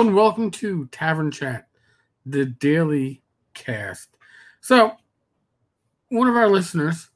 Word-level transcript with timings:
And 0.00 0.16
welcome 0.16 0.50
to 0.52 0.86
Tavern 0.86 1.30
Chat, 1.30 1.68
the 2.24 2.46
daily 2.46 3.22
cast. 3.52 4.08
So, 4.62 4.92
one 6.08 6.26
of 6.26 6.36
our 6.36 6.48
listeners 6.48 7.10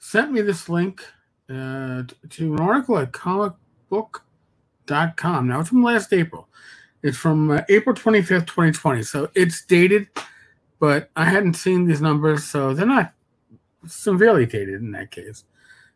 sent 0.00 0.32
me 0.32 0.40
this 0.40 0.68
link 0.68 1.00
uh, 1.48 2.02
to 2.30 2.54
an 2.54 2.58
article 2.58 2.98
at 2.98 3.12
comicbook.com. 3.12 5.46
Now, 5.46 5.60
it's 5.60 5.68
from 5.68 5.84
last 5.84 6.12
April. 6.12 6.48
It's 7.04 7.16
from 7.16 7.52
uh, 7.52 7.60
April 7.68 7.94
25th, 7.94 8.48
2020. 8.48 9.04
So, 9.04 9.30
it's 9.36 9.64
dated, 9.64 10.08
but 10.80 11.10
I 11.14 11.26
hadn't 11.26 11.54
seen 11.54 11.86
these 11.86 12.00
numbers, 12.00 12.42
so 12.42 12.74
they're 12.74 12.84
not 12.84 13.12
severely 13.86 14.44
dated 14.44 14.82
in 14.82 14.90
that 14.90 15.12
case. 15.12 15.44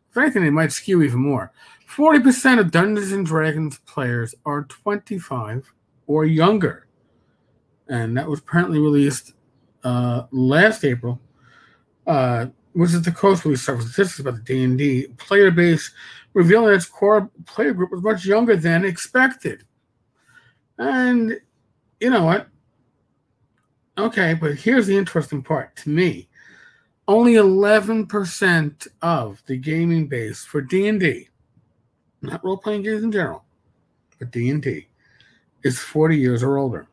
If 0.09 0.15
anything, 0.15 0.43
they 0.43 0.51
might 0.51 0.71
skew 0.71 1.03
even 1.03 1.19
more. 1.19 1.51
40% 1.93 2.61
of 2.61 2.71
Dungeons 2.71 3.11
and 3.11 3.25
Dragons 3.25 3.79
players 3.79 4.33
are 4.45 4.63
25 4.63 5.73
or 6.07 6.25
younger. 6.25 6.87
And 7.87 8.17
that 8.17 8.27
was 8.27 8.39
apparently 8.39 8.79
released 8.79 9.33
uh, 9.83 10.23
last 10.31 10.83
April, 10.83 11.19
uh, 12.07 12.47
which 12.73 12.93
is 12.93 13.01
the 13.01 13.11
Coast 13.11 13.45
Release 13.45 13.61
Service 13.61 13.85
statistics 13.85 14.19
about 14.19 14.35
the 14.35 14.41
D&D 14.41 15.07
player 15.17 15.51
base, 15.51 15.91
revealing 16.33 16.73
its 16.73 16.85
core 16.85 17.29
player 17.45 17.73
group 17.73 17.91
was 17.91 18.01
much 18.01 18.25
younger 18.25 18.55
than 18.55 18.85
expected. 18.85 19.63
And 20.77 21.39
you 21.99 22.09
know 22.09 22.25
what? 22.25 22.47
Okay, 23.97 24.33
but 24.33 24.55
here's 24.55 24.87
the 24.87 24.97
interesting 24.97 25.43
part 25.43 25.75
to 25.77 25.89
me. 25.89 26.29
Only 27.07 27.33
11% 27.33 28.87
of 29.01 29.43
the 29.45 29.57
gaming 29.57 30.07
base 30.07 30.43
for 30.43 30.61
D&D 30.61 31.27
not 32.23 32.43
role 32.43 32.57
playing 32.57 32.83
games 32.83 33.03
in 33.03 33.11
general, 33.11 33.43
but 34.17 34.31
D 34.31 34.49
and 34.49 34.61
D, 34.61 34.87
is 35.63 35.79
40 35.79 36.17
years 36.17 36.43
or 36.43 36.57
older. 36.57 36.87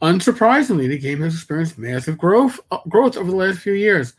Unsurprisingly, 0.00 0.88
the 0.88 0.98
game 0.98 1.20
has 1.20 1.34
experienced 1.34 1.78
massive 1.78 2.18
growth 2.18 2.58
uh, 2.70 2.78
growth 2.88 3.16
over 3.16 3.30
the 3.30 3.36
last 3.36 3.58
few 3.60 3.74
years, 3.74 4.14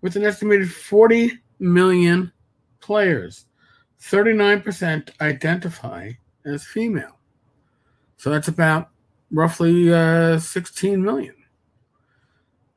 with 0.00 0.16
an 0.16 0.24
estimated 0.24 0.70
40 0.70 1.38
million 1.60 2.32
players. 2.80 3.46
39% 4.00 5.10
identify 5.20 6.12
as 6.44 6.64
female. 6.64 7.18
So 8.16 8.30
that's 8.30 8.48
about 8.48 8.90
roughly 9.30 9.92
uh, 9.92 10.38
16 10.38 11.02
million. 11.02 11.34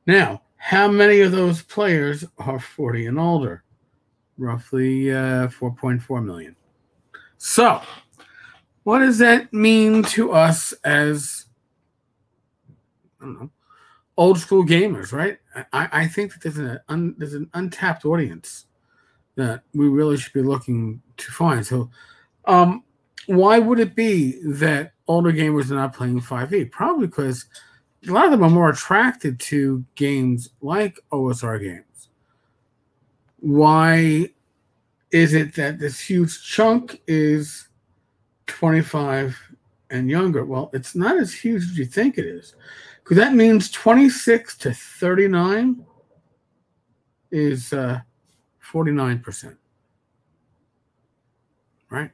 Now, 0.06 0.42
how 0.56 0.88
many 0.88 1.20
of 1.20 1.32
those 1.32 1.62
players 1.62 2.24
are 2.38 2.58
40 2.58 3.06
and 3.06 3.18
older? 3.18 3.64
roughly 4.38 5.12
uh, 5.12 5.48
4.4 5.48 6.24
million. 6.24 6.56
So, 7.38 7.80
what 8.84 8.98
does 8.98 9.18
that 9.18 9.52
mean 9.52 10.02
to 10.04 10.32
us 10.32 10.72
as 10.84 11.46
I 13.20 13.24
don't 13.24 13.40
know, 13.40 13.50
old 14.16 14.38
school 14.38 14.64
gamers, 14.64 15.12
right? 15.12 15.38
I, 15.72 15.88
I 15.92 16.06
think 16.06 16.32
that 16.32 16.42
there's 16.42 16.58
an 16.58 16.80
un, 16.88 17.14
there's 17.18 17.34
an 17.34 17.48
untapped 17.54 18.04
audience 18.04 18.66
that 19.36 19.62
we 19.74 19.88
really 19.88 20.16
should 20.16 20.32
be 20.32 20.42
looking 20.42 21.00
to 21.16 21.32
find. 21.32 21.64
So, 21.64 21.90
um, 22.46 22.82
why 23.26 23.58
would 23.58 23.78
it 23.78 23.94
be 23.94 24.42
that 24.44 24.92
older 25.06 25.32
gamers 25.32 25.70
are 25.70 25.76
not 25.76 25.94
playing 25.94 26.20
5e? 26.20 26.70
Probably 26.70 27.06
because 27.06 27.46
a 28.06 28.10
lot 28.10 28.24
of 28.24 28.32
them 28.32 28.42
are 28.42 28.50
more 28.50 28.70
attracted 28.70 29.38
to 29.40 29.84
games 29.94 30.50
like 30.60 30.98
OSR 31.12 31.60
games 31.60 31.86
why 33.42 34.28
is 35.10 35.34
it 35.34 35.54
that 35.56 35.80
this 35.80 35.98
huge 35.98 36.42
chunk 36.44 37.02
is 37.08 37.68
25 38.46 39.38
and 39.90 40.10
younger? 40.10 40.44
Well, 40.44 40.70
it's 40.72 40.94
not 40.94 41.16
as 41.18 41.32
huge 41.34 41.62
as 41.62 41.78
you 41.78 41.84
think 41.84 42.18
it 42.18 42.26
is. 42.26 42.54
Because 43.02 43.16
that 43.16 43.34
means 43.34 43.70
26 43.70 44.56
to 44.58 44.72
39 44.72 45.84
is 47.30 47.72
uh, 47.72 48.00
49%. 48.72 49.56
Right? 51.90 52.10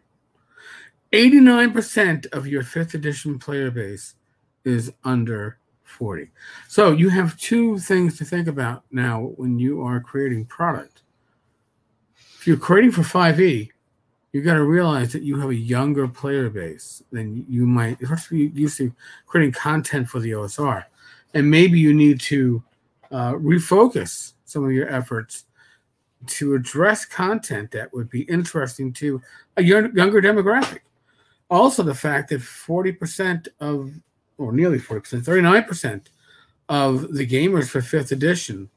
89% 1.12 2.26
of 2.32 2.46
your 2.46 2.62
fifth 2.62 2.94
edition 2.94 3.38
player 3.38 3.70
base 3.70 4.14
is 4.64 4.92
under 5.04 5.58
40. 5.84 6.30
So 6.68 6.92
you 6.92 7.08
have 7.10 7.38
two 7.38 7.78
things 7.78 8.18
to 8.18 8.24
think 8.24 8.48
about 8.48 8.84
now 8.90 9.32
when 9.36 9.58
you 9.58 9.82
are 9.82 10.00
creating 10.00 10.46
product 10.46 11.02
if 12.38 12.46
you're 12.46 12.56
creating 12.56 12.92
for 12.92 13.02
5e, 13.02 13.68
you 14.32 14.42
got 14.42 14.54
to 14.54 14.64
realize 14.64 15.12
that 15.12 15.22
you 15.22 15.38
have 15.40 15.50
a 15.50 15.54
younger 15.54 16.06
player 16.06 16.50
base 16.50 17.02
than 17.12 17.46
you 17.48 17.66
might, 17.66 18.00
especially 18.02 18.48
used 18.48 18.76
to 18.78 18.92
creating 19.26 19.52
content 19.52 20.08
for 20.08 20.20
the 20.20 20.32
OSR. 20.32 20.84
And 21.34 21.50
maybe 21.50 21.78
you 21.78 21.94
need 21.94 22.20
to 22.22 22.62
uh, 23.10 23.32
refocus 23.32 24.32
some 24.44 24.64
of 24.64 24.72
your 24.72 24.88
efforts 24.88 25.44
to 26.26 26.54
address 26.54 27.04
content 27.04 27.70
that 27.70 27.92
would 27.94 28.10
be 28.10 28.22
interesting 28.22 28.92
to 28.92 29.22
a 29.56 29.62
younger 29.62 30.20
demographic. 30.20 30.80
Also, 31.50 31.82
the 31.82 31.94
fact 31.94 32.28
that 32.28 32.40
40% 32.40 33.48
of, 33.60 33.92
or 34.36 34.52
nearly 34.52 34.78
40%, 34.78 35.22
39% 35.22 36.02
of 36.68 37.14
the 37.14 37.26
gamers 37.26 37.68
for 37.68 37.80
fifth 37.80 38.12
edition 38.12 38.68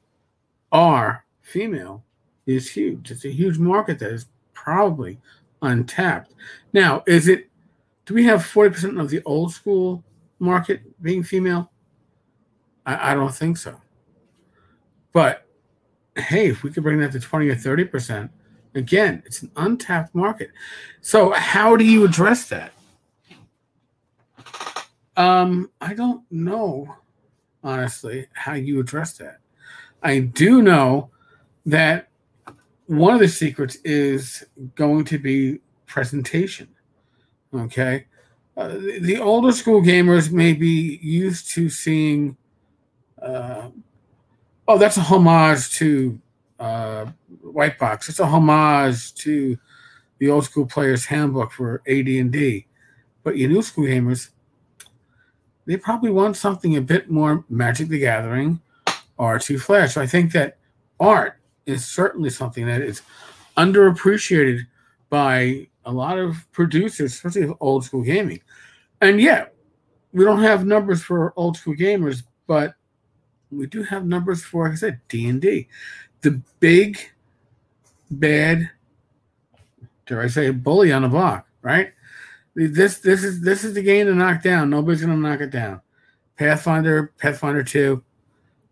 are 0.71 1.25
female 1.41 2.03
is 2.45 2.71
huge. 2.71 3.11
It's 3.11 3.25
a 3.25 3.31
huge 3.31 3.57
market 3.57 3.99
that 3.99 4.11
is 4.11 4.27
probably 4.53 5.17
untapped. 5.61 6.33
Now, 6.73 7.03
is 7.07 7.27
it? 7.27 7.49
Do 8.05 8.13
we 8.13 8.23
have 8.25 8.45
forty 8.45 8.73
percent 8.73 8.99
of 8.99 9.09
the 9.09 9.21
old 9.23 9.53
school 9.53 10.03
market 10.39 10.81
being 11.01 11.23
female? 11.23 11.71
I, 12.85 13.11
I 13.11 13.13
don't 13.13 13.33
think 13.33 13.57
so. 13.57 13.79
But 15.13 15.45
hey, 16.15 16.47
if 16.47 16.63
we 16.63 16.71
could 16.71 16.83
bring 16.83 16.99
that 16.99 17.11
to 17.13 17.19
twenty 17.19 17.49
or 17.49 17.55
thirty 17.55 17.85
percent, 17.85 18.31
again, 18.75 19.23
it's 19.25 19.41
an 19.41 19.51
untapped 19.55 20.15
market. 20.15 20.51
So, 21.01 21.31
how 21.31 21.75
do 21.75 21.83
you 21.83 22.05
address 22.05 22.49
that? 22.49 22.73
Um, 25.17 25.69
I 25.81 25.93
don't 25.93 26.23
know, 26.31 26.95
honestly, 27.63 28.27
how 28.33 28.53
you 28.53 28.79
address 28.79 29.17
that. 29.17 29.39
I 30.01 30.19
do 30.19 30.61
know 30.61 31.11
that 31.65 32.07
one 32.91 33.13
of 33.13 33.21
the 33.21 33.27
secrets 33.29 33.77
is 33.85 34.43
going 34.75 35.05
to 35.05 35.17
be 35.17 35.59
presentation. 35.85 36.67
Okay. 37.53 38.05
Uh, 38.57 38.67
the, 38.67 38.99
the, 38.99 39.17
older 39.17 39.53
school 39.53 39.81
gamers 39.81 40.29
may 40.29 40.51
be 40.51 40.99
used 41.01 41.49
to 41.51 41.69
seeing, 41.69 42.35
uh, 43.21 43.69
oh, 44.67 44.77
that's 44.77 44.97
a 44.97 45.01
homage 45.01 45.73
to 45.77 46.19
uh, 46.59 47.05
White 47.41 47.79
Box. 47.79 48.09
It's 48.09 48.19
a 48.19 48.25
homage 48.25 49.15
to 49.15 49.57
the 50.17 50.29
old 50.29 50.43
school 50.43 50.65
player's 50.65 51.05
handbook 51.05 51.53
for 51.53 51.81
AD&D. 51.87 52.65
But 53.23 53.37
your 53.37 53.49
new 53.49 53.61
school 53.61 53.85
gamers, 53.85 54.31
they 55.65 55.77
probably 55.77 56.11
want 56.11 56.35
something 56.35 56.75
a 56.75 56.81
bit 56.81 57.09
more 57.09 57.45
Magic 57.47 57.87
the 57.87 57.99
Gathering, 57.99 58.59
R2 59.17 59.61
Flash. 59.61 59.93
So 59.93 60.01
I 60.01 60.07
think 60.07 60.33
that 60.33 60.57
art 60.99 61.40
is 61.71 61.85
certainly 61.85 62.29
something 62.29 62.65
that 62.65 62.81
is 62.81 63.01
underappreciated 63.57 64.61
by 65.09 65.67
a 65.85 65.91
lot 65.91 66.17
of 66.17 66.45
producers, 66.51 67.13
especially 67.13 67.43
of 67.43 67.55
old 67.59 67.83
school 67.83 68.03
gaming. 68.03 68.41
And 69.01 69.19
yeah, 69.19 69.45
we 70.13 70.23
don't 70.23 70.41
have 70.41 70.65
numbers 70.65 71.01
for 71.01 71.33
old 71.35 71.57
school 71.57 71.75
gamers, 71.75 72.23
but 72.47 72.75
we 73.51 73.67
do 73.67 73.83
have 73.83 74.05
numbers 74.05 74.43
for, 74.43 74.65
like 74.65 74.73
I 74.73 74.75
said, 74.75 75.01
D 75.07 75.27
and 75.27 75.41
D. 75.41 75.67
The 76.21 76.41
big, 76.59 76.99
bad, 78.09 78.69
dare 80.05 80.21
I 80.21 80.27
say, 80.27 80.51
bully 80.51 80.91
on 80.91 81.01
the 81.01 81.09
block, 81.09 81.47
right? 81.61 81.91
This 82.53 82.99
this 82.99 83.23
is 83.23 83.41
this 83.41 83.63
is 83.63 83.73
the 83.73 83.81
game 83.81 84.07
to 84.07 84.13
knock 84.13 84.43
down. 84.43 84.69
Nobody's 84.69 85.01
gonna 85.01 85.15
knock 85.15 85.39
it 85.39 85.51
down. 85.51 85.81
Pathfinder, 86.37 87.13
Pathfinder 87.17 87.63
two, 87.63 88.03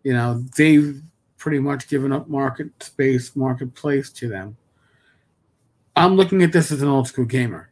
you 0.02 0.12
know, 0.12 0.44
they've 0.56 1.02
pretty 1.40 1.58
much 1.58 1.88
given 1.88 2.12
up 2.12 2.28
market 2.28 2.68
space, 2.80 3.34
marketplace 3.34 4.10
to 4.10 4.28
them. 4.28 4.56
I'm 5.96 6.14
looking 6.14 6.42
at 6.42 6.52
this 6.52 6.70
as 6.70 6.82
an 6.82 6.88
old 6.88 7.08
school 7.08 7.24
gamer. 7.24 7.70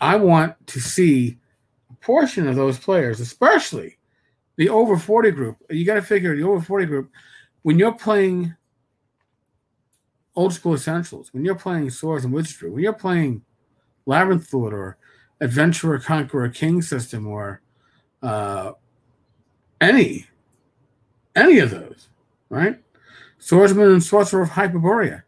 I 0.00 0.16
want 0.16 0.66
to 0.68 0.80
see 0.80 1.38
a 1.90 1.94
portion 2.04 2.48
of 2.48 2.56
those 2.56 2.78
players, 2.78 3.20
especially 3.20 3.98
the 4.56 4.70
over 4.70 4.96
40 4.96 5.30
group. 5.30 5.56
You 5.68 5.84
got 5.84 5.94
to 5.94 6.02
figure 6.02 6.34
the 6.34 6.42
over 6.42 6.60
40 6.60 6.86
group, 6.86 7.10
when 7.62 7.78
you're 7.78 7.92
playing 7.92 8.54
old 10.34 10.54
school 10.54 10.74
essentials, 10.74 11.32
when 11.34 11.44
you're 11.44 11.54
playing 11.54 11.90
Swords 11.90 12.24
and 12.24 12.32
Wizardry, 12.32 12.70
when 12.70 12.82
you're 12.82 12.92
playing 12.94 13.42
Labyrinth 14.06 14.52
Lord 14.54 14.72
or 14.72 14.96
Adventurer, 15.42 15.98
Conqueror, 15.98 16.48
King 16.48 16.80
system, 16.80 17.26
or 17.26 17.60
uh, 18.22 18.72
any 19.80 20.26
any 21.36 21.58
of 21.58 21.70
those, 21.70 22.09
right? 22.50 22.78
Swordsman 23.38 23.90
and 23.90 24.02
Sorcerer 24.02 24.42
of 24.42 24.50
Hyperborea. 24.50 25.22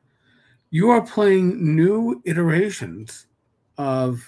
You 0.71 0.91
are 0.91 1.01
playing 1.01 1.75
new 1.75 2.21
iterations 2.27 3.27
of 3.79 4.23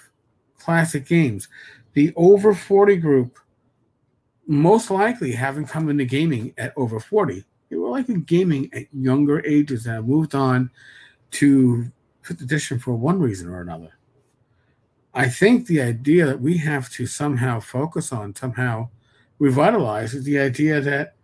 classic 0.58 1.06
games. 1.06 1.49
the 1.93 2.12
over 2.17 2.55
40 2.55 2.96
group 2.96 3.38
most 4.46 4.91
likely 4.91 5.32
haven't 5.32 5.67
come 5.67 5.88
into 5.88 6.05
gaming 6.05 6.52
at 6.58 6.73
over 6.76 6.99
40. 6.99 7.44
They 7.69 7.76
were 7.76 7.88
likely 7.88 8.20
gaming 8.20 8.69
at 8.73 8.87
younger 8.93 9.44
ages 9.46 9.87
and 9.87 9.96
have 9.96 10.06
moved 10.06 10.35
on 10.35 10.70
to 11.32 11.91
fifth 12.23 12.41
edition 12.41 12.79
for 12.79 12.94
one 12.94 13.20
reason 13.20 13.49
or 13.49 13.61
another. 13.61 13.93
I 15.14 15.29
think 15.29 15.67
the 15.67 15.81
idea 15.81 16.26
that 16.26 16.41
we 16.41 16.58
have 16.58 16.91
to 16.91 17.06
somehow 17.06 17.61
focus 17.61 18.12
on, 18.12 18.35
somehow 18.35 18.88
revitalize, 19.38 20.14
is 20.14 20.25
the 20.25 20.38
idea 20.38 20.81
that 20.81 21.14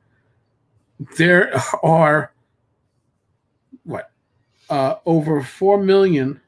there 1.16 1.52
are 1.82 2.32
what 3.84 4.10
uh, 4.68 4.96
over 5.06 5.42
4 5.42 5.82
million 5.82 6.40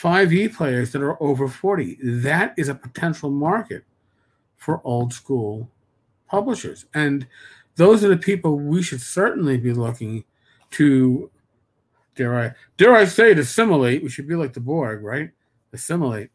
5e 0.00 0.54
players 0.54 0.92
that 0.92 1.02
are 1.02 1.20
over 1.22 1.48
40 1.48 1.98
that 2.02 2.54
is 2.56 2.68
a 2.68 2.74
potential 2.74 3.30
market 3.30 3.84
for 4.56 4.80
old 4.84 5.12
school 5.12 5.68
publishers. 6.28 6.86
And 6.94 7.26
those 7.76 8.04
are 8.04 8.08
the 8.08 8.16
people 8.16 8.58
we 8.58 8.82
should 8.82 9.00
certainly 9.00 9.56
be 9.58 9.72
looking 9.72 10.24
to 10.70 11.30
dare 12.14 12.38
i 12.38 12.52
dare 12.76 12.94
i 12.94 13.04
say 13.04 13.32
to 13.32 13.40
assimilate 13.40 14.02
we 14.02 14.08
should 14.08 14.28
be 14.28 14.34
like 14.34 14.52
the 14.52 14.60
borg 14.60 15.02
right? 15.02 15.30
Assimilate 15.72 16.30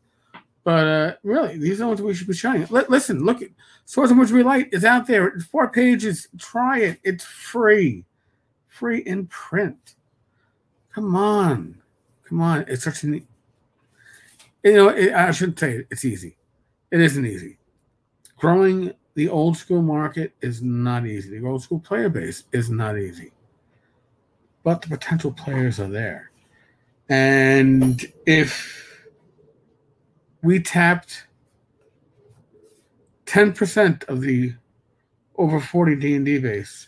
but 0.67 0.85
uh, 0.85 1.13
really, 1.23 1.57
these 1.57 1.79
are 1.79 1.83
the 1.83 1.87
ones 1.87 2.01
we 2.01 2.13
should 2.13 2.27
be 2.27 2.33
shining. 2.33 2.63
L- 2.63 2.83
listen, 2.89 3.23
look 3.23 3.41
at 3.41 3.51
Swords 3.85 4.11
and 4.11 4.19
Wizardry 4.19 4.43
Light 4.43 4.67
is 4.73 4.83
out 4.83 5.07
there. 5.07 5.27
It's 5.27 5.45
four 5.45 5.69
pages. 5.69 6.27
Try 6.37 6.79
it. 6.79 6.99
It's 7.05 7.23
free, 7.23 8.03
free 8.67 8.99
in 8.99 9.27
print. 9.27 9.95
Come 10.93 11.15
on, 11.15 11.81
come 12.27 12.41
on. 12.41 12.65
It's 12.67 12.83
such 12.83 13.03
an 13.03 13.25
you 14.61 14.73
know. 14.73 14.89
It, 14.89 15.13
I 15.13 15.31
shouldn't 15.31 15.57
say 15.57 15.77
it. 15.77 15.87
It's 15.89 16.03
easy. 16.03 16.35
It 16.91 16.99
isn't 16.99 17.25
easy. 17.25 17.59
Growing 18.35 18.91
the 19.13 19.29
old 19.29 19.55
school 19.55 19.81
market 19.81 20.33
is 20.41 20.61
not 20.61 21.07
easy. 21.07 21.39
The 21.39 21.47
old 21.47 21.63
school 21.63 21.79
player 21.79 22.09
base 22.09 22.43
is 22.51 22.69
not 22.69 22.97
easy. 22.99 23.31
But 24.63 24.81
the 24.81 24.89
potential 24.89 25.31
players 25.31 25.79
are 25.79 25.87
there. 25.87 26.29
And 27.07 28.05
if 28.25 28.86
we 30.41 30.59
tapped 30.59 31.27
10% 33.25 34.07
of 34.07 34.21
the 34.21 34.53
over 35.35 35.59
40 35.59 35.95
D&D 35.95 36.39
base, 36.39 36.87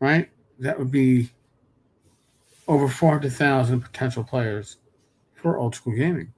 right? 0.00 0.30
That 0.58 0.78
would 0.78 0.90
be 0.90 1.30
over 2.66 2.88
400,000 2.88 3.80
potential 3.80 4.24
players 4.24 4.78
for 5.34 5.58
old 5.58 5.74
school 5.74 5.94
gaming. 5.94 6.32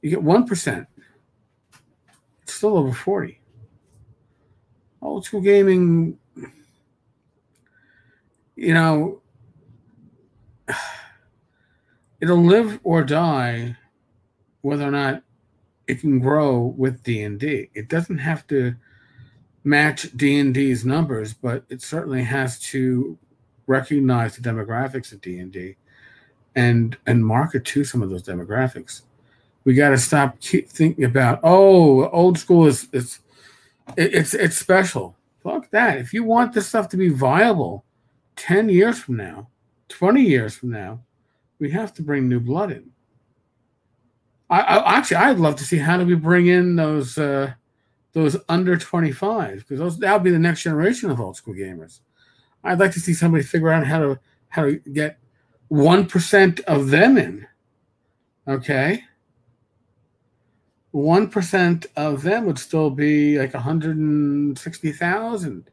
You 0.00 0.10
get 0.10 0.20
1%. 0.20 0.86
It's 2.42 2.54
still 2.54 2.76
over 2.76 2.92
40. 2.92 3.40
Old 5.02 5.24
school 5.24 5.40
gaming, 5.40 6.18
you 8.54 8.74
know, 8.74 9.20
it'll 12.20 12.44
live 12.44 12.78
or 12.84 13.02
die 13.02 13.76
whether 14.66 14.86
or 14.86 14.90
not 14.90 15.22
it 15.86 16.00
can 16.00 16.18
grow 16.18 16.74
with 16.76 17.04
D&D. 17.04 17.70
It 17.72 17.88
doesn't 17.88 18.18
have 18.18 18.44
to 18.48 18.74
match 19.62 20.10
D&D's 20.16 20.84
numbers, 20.84 21.32
but 21.34 21.62
it 21.68 21.82
certainly 21.82 22.24
has 22.24 22.58
to 22.72 23.16
recognize 23.68 24.34
the 24.36 24.42
demographics 24.42 25.12
of 25.12 25.20
D&D 25.20 25.76
and 26.56 26.96
and 27.06 27.24
market 27.24 27.64
to 27.66 27.84
some 27.84 28.02
of 28.02 28.10
those 28.10 28.24
demographics. 28.24 29.02
We 29.64 29.74
got 29.74 29.90
to 29.90 29.98
stop 29.98 30.40
keep 30.40 30.68
thinking 30.68 31.04
about 31.04 31.38
oh, 31.44 32.08
old 32.08 32.36
school 32.36 32.66
is 32.66 32.88
it's 32.92 33.20
it's 33.96 34.34
it's 34.34 34.56
special. 34.56 35.14
Fuck 35.44 35.70
that. 35.70 35.98
If 35.98 36.12
you 36.12 36.24
want 36.24 36.52
this 36.52 36.66
stuff 36.66 36.88
to 36.88 36.96
be 36.96 37.08
viable 37.08 37.84
10 38.34 38.68
years 38.68 38.98
from 38.98 39.16
now, 39.16 39.48
20 39.90 40.22
years 40.22 40.56
from 40.56 40.70
now, 40.70 41.00
we 41.60 41.70
have 41.70 41.94
to 41.94 42.02
bring 42.02 42.28
new 42.28 42.40
blood 42.40 42.72
in. 42.72 42.90
I, 44.48 44.60
I, 44.60 44.98
actually 44.98 45.16
I'd 45.16 45.38
love 45.38 45.56
to 45.56 45.64
see 45.64 45.78
how 45.78 45.96
do 45.96 46.06
we 46.06 46.14
bring 46.14 46.46
in 46.46 46.76
those 46.76 47.18
uh, 47.18 47.52
those 48.12 48.36
under 48.48 48.76
25 48.76 49.58
because 49.58 49.78
those 49.78 49.98
that'll 49.98 50.20
be 50.20 50.30
the 50.30 50.38
next 50.38 50.62
generation 50.62 51.10
of 51.10 51.20
old 51.20 51.36
school 51.36 51.54
gamers. 51.54 52.00
I'd 52.64 52.78
like 52.78 52.92
to 52.92 53.00
see 53.00 53.14
somebody 53.14 53.42
figure 53.42 53.70
out 53.70 53.86
how 53.86 53.98
to 53.98 54.20
how 54.48 54.66
to 54.66 54.76
get 54.92 55.18
one 55.68 56.06
percent 56.06 56.60
of 56.60 56.90
them 56.90 57.18
in. 57.18 57.46
Okay. 58.46 59.02
One 60.92 61.28
percent 61.28 61.86
of 61.96 62.22
them 62.22 62.46
would 62.46 62.58
still 62.58 62.90
be 62.90 63.38
like 63.38 63.52
160,000. 63.52 65.70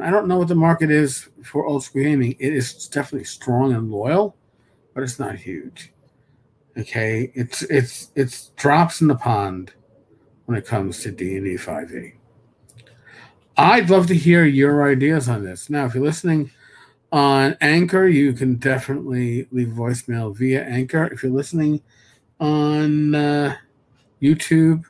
I 0.00 0.10
don't 0.10 0.28
know 0.28 0.38
what 0.38 0.48
the 0.48 0.54
market 0.54 0.90
is 0.90 1.28
for 1.42 1.66
old 1.66 1.82
school 1.82 2.02
gaming. 2.02 2.36
It 2.38 2.52
is 2.52 2.88
definitely 2.88 3.24
strong 3.24 3.72
and 3.72 3.90
loyal, 3.90 4.36
but 4.94 5.02
it's 5.02 5.18
not 5.18 5.36
huge. 5.36 5.92
Okay, 6.78 7.32
it's 7.34 7.62
it's 7.62 8.12
it's 8.14 8.48
drops 8.50 9.00
in 9.00 9.08
the 9.08 9.16
pond 9.16 9.72
when 10.46 10.56
it 10.56 10.64
comes 10.64 11.02
to 11.02 11.10
D 11.10 11.36
and 11.36 11.44
D 11.44 11.56
five 11.56 11.90
E. 11.92 12.12
I'd 13.56 13.90
love 13.90 14.06
to 14.06 14.14
hear 14.14 14.44
your 14.44 14.88
ideas 14.88 15.28
on 15.28 15.44
this. 15.44 15.68
Now, 15.68 15.86
if 15.86 15.94
you're 15.94 16.04
listening 16.04 16.52
on 17.10 17.56
Anchor, 17.60 18.06
you 18.06 18.32
can 18.32 18.54
definitely 18.56 19.48
leave 19.50 19.68
voicemail 19.68 20.36
via 20.36 20.62
Anchor. 20.62 21.06
If 21.06 21.24
you're 21.24 21.32
listening 21.32 21.82
on 22.38 23.16
uh, 23.16 23.56
YouTube 24.22 24.84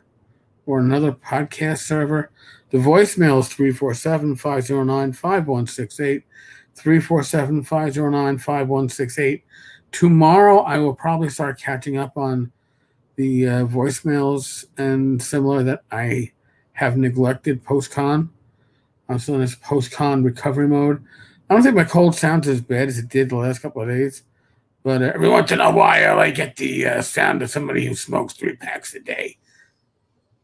or 0.66 0.80
another 0.80 1.12
podcast 1.12 1.78
server, 1.78 2.30
the 2.68 2.76
voicemail 2.76 3.40
is 3.40 3.48
347 3.48 4.36
509 4.36 5.12
5168. 5.14 6.24
347 6.78 7.64
509 7.64 8.38
5168. 8.38 9.44
Tomorrow, 9.90 10.60
I 10.60 10.78
will 10.78 10.94
probably 10.94 11.30
start 11.30 11.60
catching 11.60 11.96
up 11.96 12.16
on 12.16 12.52
the 13.16 13.48
uh, 13.48 13.66
voicemails 13.66 14.66
and 14.76 15.20
similar 15.22 15.62
that 15.64 15.82
I 15.90 16.32
have 16.72 16.96
neglected 16.96 17.64
post 17.64 17.90
con. 17.90 18.30
I'm 19.08 19.18
still 19.18 19.34
in 19.36 19.40
this 19.40 19.56
post 19.56 19.90
con 19.90 20.22
recovery 20.22 20.68
mode. 20.68 21.02
I 21.50 21.54
don't 21.54 21.62
think 21.62 21.74
my 21.74 21.84
cold 21.84 22.14
sounds 22.14 22.46
as 22.46 22.60
bad 22.60 22.88
as 22.88 22.98
it 22.98 23.08
did 23.08 23.30
the 23.30 23.36
last 23.36 23.60
couple 23.60 23.82
of 23.82 23.88
days, 23.88 24.22
but 24.84 25.02
uh, 25.02 25.12
every 25.14 25.28
once 25.28 25.50
in 25.50 25.60
a 25.60 25.72
while 25.72 26.20
I 26.20 26.30
get 26.30 26.56
the 26.56 26.86
uh, 26.86 27.02
sound 27.02 27.42
of 27.42 27.50
somebody 27.50 27.86
who 27.86 27.94
smokes 27.94 28.34
three 28.34 28.54
packs 28.54 28.94
a 28.94 29.00
day. 29.00 29.38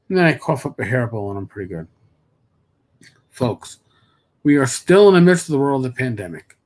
And 0.09 0.19
then 0.19 0.25
I 0.25 0.35
cough 0.35 0.67
up 0.67 0.79
a 0.81 0.83
hairball 0.83 1.31
and 1.31 1.39
I'm 1.39 1.47
pretty 1.47 1.73
good. 1.73 1.87
Folks, 3.31 3.81
we 4.45 4.57
are 4.57 4.67
still 4.67 5.09
in 5.09 5.15
the 5.15 5.21
midst 5.21 5.49
of 5.49 5.53
the 5.53 5.59
world 5.59 5.85
of 5.85 5.93
the 5.93 5.99
pandemic. 5.99 6.57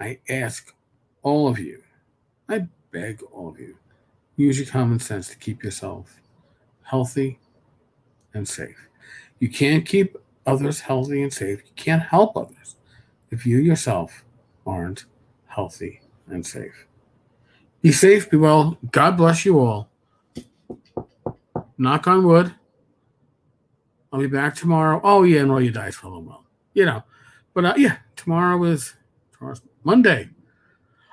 I 0.00 0.18
ask 0.28 0.74
all 1.22 1.48
of 1.48 1.58
you 1.58 1.80
I 2.48 2.66
beg 2.90 3.22
all 3.32 3.48
of 3.48 3.58
you, 3.58 3.76
use 4.36 4.58
your 4.58 4.68
common 4.68 4.98
sense 4.98 5.28
to 5.28 5.36
keep 5.36 5.64
yourself 5.64 6.20
healthy 6.82 7.38
and 8.34 8.46
safe. 8.46 8.88
You 9.38 9.48
can't 9.48 9.86
keep 9.86 10.16
others 10.46 10.80
healthy 10.80 11.22
and 11.22 11.32
safe. 11.32 11.62
You 11.64 11.72
can't 11.76 12.02
help 12.02 12.36
others 12.36 12.76
if 13.30 13.46
you 13.46 13.58
yourself 13.58 14.24
aren't 14.66 15.06
healthy 15.46 16.02
and 16.28 16.46
safe. 16.46 16.86
Be 17.80 17.92
safe, 17.92 18.30
be 18.30 18.36
well. 18.36 18.78
God 18.90 19.16
bless 19.16 19.44
you 19.44 19.58
all. 19.58 19.88
Knock 21.76 22.06
on 22.06 22.26
wood. 22.26 22.54
I'll 24.12 24.20
be 24.20 24.26
back 24.26 24.54
tomorrow. 24.54 25.00
Oh, 25.02 25.24
yeah, 25.24 25.40
and 25.40 25.50
roll 25.50 25.60
your 25.60 25.72
dice 25.72 25.96
for 25.96 26.06
a 26.06 26.10
little 26.10 26.24
while. 26.24 26.43
You 26.74 26.86
know, 26.86 27.02
but 27.54 27.64
uh, 27.64 27.74
yeah, 27.76 27.98
tomorrow 28.16 28.62
is 28.64 28.94
tomorrow's 29.32 29.62
Monday. 29.84 30.28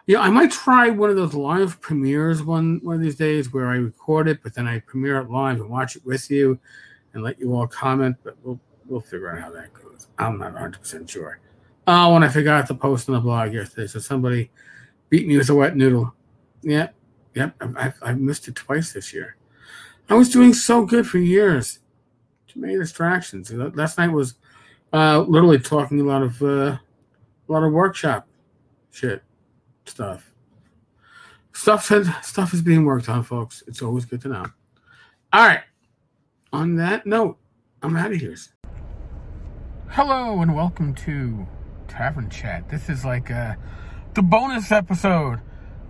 Yeah, 0.07 0.19
I 0.19 0.29
might 0.29 0.51
try 0.51 0.89
one 0.89 1.09
of 1.09 1.15
those 1.15 1.33
live 1.33 1.79
premieres 1.79 2.43
one 2.43 2.79
one 2.83 2.95
of 2.95 3.01
these 3.01 3.15
days 3.15 3.53
where 3.53 3.67
I 3.67 3.75
record 3.75 4.27
it, 4.27 4.41
but 4.43 4.53
then 4.53 4.67
I 4.67 4.79
premiere 4.79 5.19
it 5.19 5.29
live 5.29 5.61
and 5.61 5.69
watch 5.69 5.95
it 5.95 6.05
with 6.05 6.29
you 6.29 6.59
and 7.13 7.23
let 7.23 7.39
you 7.39 7.53
all 7.53 7.67
comment. 7.67 8.17
But 8.23 8.35
we'll 8.43 8.59
we'll 8.87 9.01
figure 9.01 9.31
out 9.31 9.41
how 9.41 9.51
that 9.51 9.73
goes. 9.73 10.07
I'm 10.17 10.39
not 10.39 10.53
100 10.53 10.79
percent 10.79 11.09
sure. 11.09 11.39
Oh, 11.87 12.15
and 12.15 12.25
I 12.25 12.29
forgot 12.29 12.67
to 12.67 12.75
post 12.75 13.09
on 13.09 13.15
the 13.15 13.21
blog 13.21 13.53
yesterday, 13.53 13.87
so 13.87 13.99
somebody 13.99 14.51
beat 15.09 15.27
me 15.27 15.37
with 15.37 15.49
a 15.49 15.55
wet 15.55 15.75
noodle. 15.75 16.13
Yeah, 16.61 16.89
yep, 17.33 17.55
I've, 17.59 17.95
I've 18.01 18.19
missed 18.19 18.47
it 18.47 18.55
twice 18.55 18.93
this 18.93 19.13
year. 19.13 19.35
I 20.09 20.15
was 20.15 20.29
doing 20.29 20.53
so 20.53 20.85
good 20.85 21.07
for 21.07 21.17
years. 21.17 21.79
Too 22.47 22.59
many 22.59 22.75
distractions. 22.75 23.51
Last 23.51 23.97
night 23.97 24.09
was 24.09 24.35
uh, 24.93 25.19
literally 25.21 25.59
talking 25.59 25.99
a 25.99 26.03
lot 26.03 26.21
of 26.21 26.41
uh, 26.41 26.45
a 26.45 26.79
lot 27.47 27.63
of 27.63 27.71
workshop 27.71 28.27
shit 28.91 29.23
stuff. 29.85 30.31
Stuff 31.53 31.85
said 31.85 32.05
stuff 32.23 32.53
is 32.53 32.61
being 32.61 32.85
worked 32.85 33.09
on, 33.09 33.23
folks. 33.23 33.63
It's 33.67 33.81
always 33.81 34.05
good 34.05 34.21
to 34.21 34.29
know. 34.29 34.45
All 35.33 35.47
right. 35.47 35.61
On 36.53 36.75
that 36.75 37.05
note, 37.05 37.37
I'm 37.81 37.95
out 37.95 38.11
of 38.11 38.17
here. 38.17 38.35
Hello 39.89 40.41
and 40.41 40.55
welcome 40.55 40.93
to 40.95 41.47
Tavern 41.87 42.29
Chat. 42.29 42.69
This 42.69 42.89
is 42.89 43.05
like 43.05 43.31
uh, 43.31 43.55
the 44.13 44.21
bonus 44.21 44.71
episode. 44.71 45.39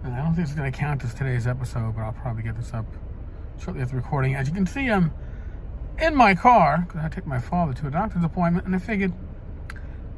And 0.04 0.14
I 0.16 0.24
don't 0.24 0.34
think 0.34 0.48
it's 0.48 0.56
going 0.56 0.72
to 0.72 0.78
count 0.78 1.04
as 1.04 1.14
today's 1.14 1.46
episode, 1.46 1.96
but 1.96 2.02
I'll 2.02 2.14
probably 2.14 2.42
get 2.44 2.58
this 2.58 2.74
up 2.74 2.86
shortly 3.64 3.84
after 3.84 3.96
recording. 3.96 4.36
As 4.36 4.48
you 4.48 4.54
can 4.54 4.66
see, 4.66 4.90
I'm 4.90 5.12
in 6.00 6.16
my 6.16 6.36
car 6.36 6.86
because 6.88 7.04
I 7.04 7.10
took 7.10 7.26
my 7.26 7.40
father 7.40 7.74
to 7.74 7.88
a 7.88 7.92
doctor's 7.92 8.24
appointment, 8.24 8.66
and 8.66 8.76
I 8.76 8.80
figured 8.80 9.14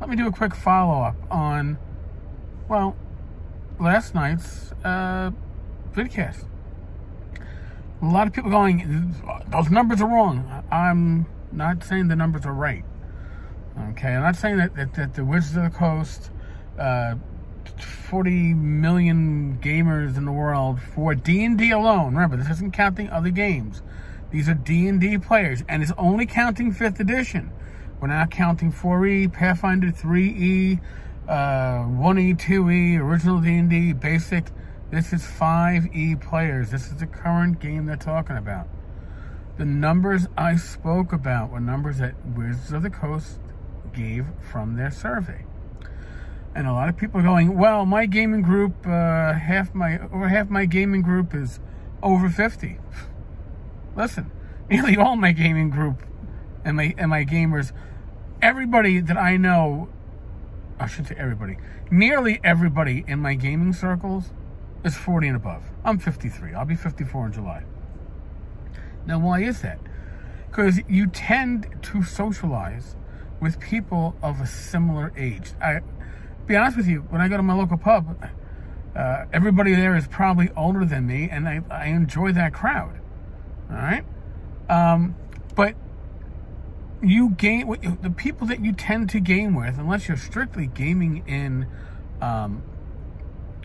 let 0.04 0.10
me 0.10 0.18
do 0.18 0.28
a 0.28 0.32
quick 0.34 0.54
follow 0.54 1.02
up 1.02 1.16
on, 1.32 1.78
well, 2.68 2.94
last 3.80 4.14
night's 4.14 4.74
uh, 4.84 5.32
vidcast. 5.94 6.46
A 8.02 8.06
lot 8.06 8.28
of 8.28 8.34
people 8.34 8.52
going, 8.52 9.16
those 9.48 9.70
numbers 9.70 10.02
are 10.02 10.10
wrong. 10.10 10.66
I'm 10.70 11.26
not 11.54 11.86
saying 11.86 12.10
the 12.10 12.18
numbers 12.18 12.46
are 12.46 12.54
right. 12.54 12.84
Okay, 13.92 14.10
I'm 14.10 14.24
not 14.24 14.36
saying 14.36 14.58
that, 14.58 14.76
that, 14.76 14.94
that 14.96 15.14
the 15.14 15.24
Wizards 15.24 15.56
of 15.56 15.72
the 15.72 15.78
Coast, 15.78 16.32
uh, 16.78 17.16
40 18.10 18.54
million 18.56 19.58
gamers 19.62 20.18
in 20.18 20.26
the 20.26 20.34
world 20.34 20.82
for 20.82 21.16
D&D 21.16 21.72
alone. 21.72 22.14
Remember, 22.14 22.36
this 22.36 22.50
isn't 22.50 22.74
counting 22.74 23.10
other 23.10 23.30
games. 23.30 23.82
These 24.34 24.50
are 24.50 24.56
D&D 24.56 25.20
players, 25.20 25.64
and 25.70 25.84
it's 25.84 25.92
only 25.96 26.26
counting 26.26 26.74
5th 26.74 27.00
edition. 27.00 27.52
We're 28.02 28.08
not 28.08 28.32
counting 28.32 28.74
4E, 28.74 29.32
Pathfinder 29.32 29.92
3E, 29.92 30.82
uh, 31.28 31.34
1E, 31.86 32.40
2E, 32.40 33.00
original 33.00 33.40
D&D, 33.40 33.94
basic. 33.94 34.48
This 34.90 35.14
is 35.14 35.22
5E 35.22 36.20
players. 36.20 36.72
This 36.72 36.88
is 36.88 36.98
the 36.98 37.06
current 37.06 37.60
game 37.60 37.86
they're 37.86 37.96
talking 37.96 38.36
about. 38.36 38.68
The 39.58 39.66
numbers 39.66 40.26
I 40.36 40.56
spoke 40.56 41.14
about 41.14 41.52
were 41.52 41.60
numbers 41.60 42.00
that 42.00 42.16
Wizards 42.26 42.74
of 42.74 42.82
the 42.82 42.90
Coast 42.90 43.38
gave 43.94 44.26
from 44.52 44.78
their 44.78 44.90
survey. 44.90 45.46
And 46.56 46.66
a 46.66 46.74
lot 46.74 46.90
of 46.90 46.98
people 46.98 47.20
are 47.20 47.24
going, 47.24 47.56
well, 47.56 47.86
my 47.86 48.08
gaming 48.08 48.42
group, 48.42 48.88
uh, 48.88 49.34
half 49.34 49.76
my 49.76 50.00
over 50.12 50.28
half 50.28 50.50
my 50.50 50.66
gaming 50.66 51.04
group 51.04 51.36
is 51.36 51.60
over 52.02 52.30
50. 52.30 52.80
Listen, 53.96 54.32
nearly 54.70 54.98
all 54.98 55.16
my 55.16 55.32
gaming 55.32 55.70
group 55.70 56.04
and 56.66 56.78
my 56.78 56.94
and 56.98 57.10
my 57.10 57.26
gamers, 57.26 57.72
everybody 58.42 59.00
that 59.00 59.18
I 59.18 59.38
know, 59.38 59.90
I 60.80 60.88
should 60.88 61.08
say 61.08 61.16
everybody, 61.18 61.58
nearly 61.92 62.40
everybody 62.44 63.04
in 63.08 63.20
my 63.20 63.36
gaming 63.36 63.74
circles 63.74 64.32
is 64.84 64.96
40 64.96 65.28
and 65.28 65.36
above. 65.38 65.64
I'm 65.86 65.98
53. 65.98 66.54
I'll 66.54 66.66
be 66.66 66.76
54 66.76 67.28
in 67.28 67.34
July. 67.34 67.64
Now, 69.06 69.20
why 69.20 69.42
is 69.42 69.62
that? 69.62 69.80
Because 70.50 70.80
you 70.88 71.08
tend 71.08 71.68
to 71.82 72.04
socialize 72.04 72.96
with 73.40 73.60
people 73.60 74.16
of 74.22 74.40
a 74.40 74.48
similar 74.48 75.12
age. 75.18 75.52
I 75.62 75.82
be 76.46 76.56
honest 76.56 76.78
with 76.78 76.88
you, 76.88 77.00
when 77.10 77.22
I 77.22 77.28
go 77.28 77.38
to 77.38 77.44
my 77.44 77.54
local 77.54 77.78
pub, 77.78 78.30
uh, 78.96 79.26
everybody 79.32 79.74
there 79.74 79.96
is 79.96 80.08
probably 80.08 80.50
older 80.56 80.86
than 80.86 81.08
me, 81.08 81.30
and 81.30 81.48
I, 81.48 81.62
I 81.70 81.86
enjoy 81.86 82.34
that 82.34 82.54
crowd. 82.54 83.00
All 83.70 83.78
right, 83.78 84.06
um, 84.70 85.16
but 85.56 85.76
you 87.02 87.32
game 87.32 87.76
the 88.02 88.10
people 88.10 88.48
that 88.48 88.64
you 88.64 88.72
tend 88.72 89.10
to 89.10 89.20
game 89.20 89.56
with, 89.56 89.78
unless 89.78 90.08
you're 90.08 90.18
strictly 90.18 90.68
gaming 90.68 91.24
in 91.28 91.68
um, 92.22 92.64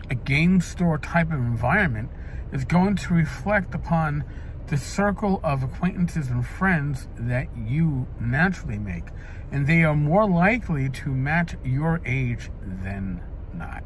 a 0.09 0.15
game 0.15 0.61
store 0.61 0.97
type 0.97 1.27
of 1.27 1.39
environment, 1.39 2.09
is 2.51 2.65
going 2.65 2.95
to 2.95 3.13
reflect 3.13 3.73
upon 3.73 4.23
the 4.67 4.77
circle 4.77 5.39
of 5.43 5.63
acquaintances 5.63 6.29
and 6.29 6.45
friends 6.45 7.07
that 7.17 7.47
you 7.57 8.07
naturally 8.19 8.77
make. 8.77 9.05
And 9.51 9.65
they 9.65 9.83
are 9.83 9.95
more 9.95 10.29
likely 10.29 10.89
to 10.89 11.09
match 11.09 11.55
your 11.63 12.01
age 12.05 12.51
than 12.61 13.21
not. 13.53 13.83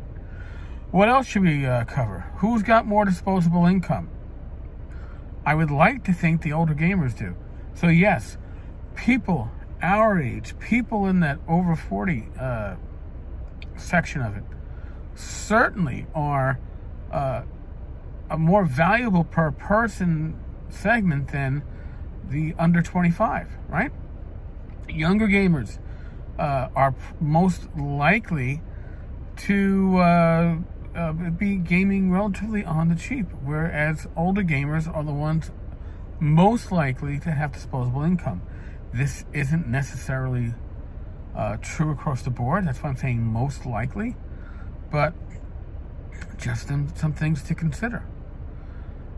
What 0.92 1.10
else 1.10 1.26
should 1.28 1.44
we 1.44 1.66
uh, 1.66 1.86
cover? 1.86 2.26
Who's 2.38 2.64
got 2.64 2.86
more 2.86 3.06
disposable 3.06 3.66
income? 3.66 4.10
I 5.46 5.56
would 5.56 5.72
like 5.72 6.04
to 6.06 6.14
think 6.14 6.42
the 6.42 6.54
older 6.54 6.74
gamers 6.74 7.18
do. 7.18 7.36
So, 7.74 7.88
yes, 7.88 8.38
people 8.96 9.52
our 9.84 10.20
age, 10.20 10.58
people 10.60 11.06
in 11.06 11.20
that 11.20 11.38
over 11.48 11.76
40 11.76 12.30
uh, 12.40 12.76
section 13.76 14.22
of 14.22 14.38
it, 14.38 14.44
certainly 15.14 16.08
are 16.16 16.58
uh, 17.12 17.44
a 18.30 18.38
more 18.38 18.64
valuable 18.64 19.26
per 19.26 19.52
person 19.52 20.40
segment 20.70 21.28
than 21.28 21.62
the 22.30 22.56
under 22.58 22.82
25, 22.82 23.50
right? 23.68 23.92
Younger 24.88 25.28
gamers 25.28 25.78
uh, 26.40 26.70
are 26.76 26.96
most 27.20 27.68
likely 27.76 28.62
to 29.36 30.00
uh, 30.96 31.12
be 31.12 31.56
gaming 31.58 32.12
relatively 32.12 32.64
on 32.64 32.90
the 32.90 32.96
cheap, 32.96 33.28
whereas 33.44 34.08
older 34.16 34.44
gamers 34.44 34.94
are 34.94 35.04
the 35.04 35.14
ones 35.14 35.52
most 36.20 36.72
likely 36.72 37.20
to 37.20 37.32
have 37.32 37.52
disposable 37.52 38.04
income. 38.04 38.42
This 38.94 39.26
isn't 39.34 39.68
necessarily 39.68 40.54
uh, 41.36 41.58
true 41.62 41.92
across 41.92 42.22
the 42.22 42.30
board. 42.30 42.68
That's 42.68 42.82
why 42.82 42.90
I'm 42.90 42.98
saying 42.98 43.24
most 43.24 43.66
likely, 43.66 44.16
but 44.92 45.14
just 46.38 46.68
some, 46.68 46.94
some 46.96 47.14
things 47.14 47.44
to 47.44 47.56
consider. 47.56 48.06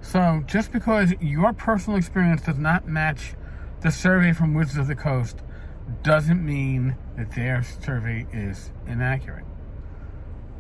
So 0.02 0.44
just 0.46 0.72
because 0.72 1.14
your 1.20 1.52
personal 1.52 1.98
experience 1.98 2.42
does 2.44 2.58
not 2.58 2.88
match 2.88 3.34
the 3.82 3.92
survey 3.92 4.34
from 4.34 4.54
Wizards 4.54 4.78
of 4.78 4.88
the 4.88 4.96
Coast 4.96 5.40
doesn't 6.04 6.44
mean 6.44 6.96
that 7.18 7.36
their 7.36 7.64
survey 7.64 8.26
is 8.32 8.72
inaccurate. 8.88 9.46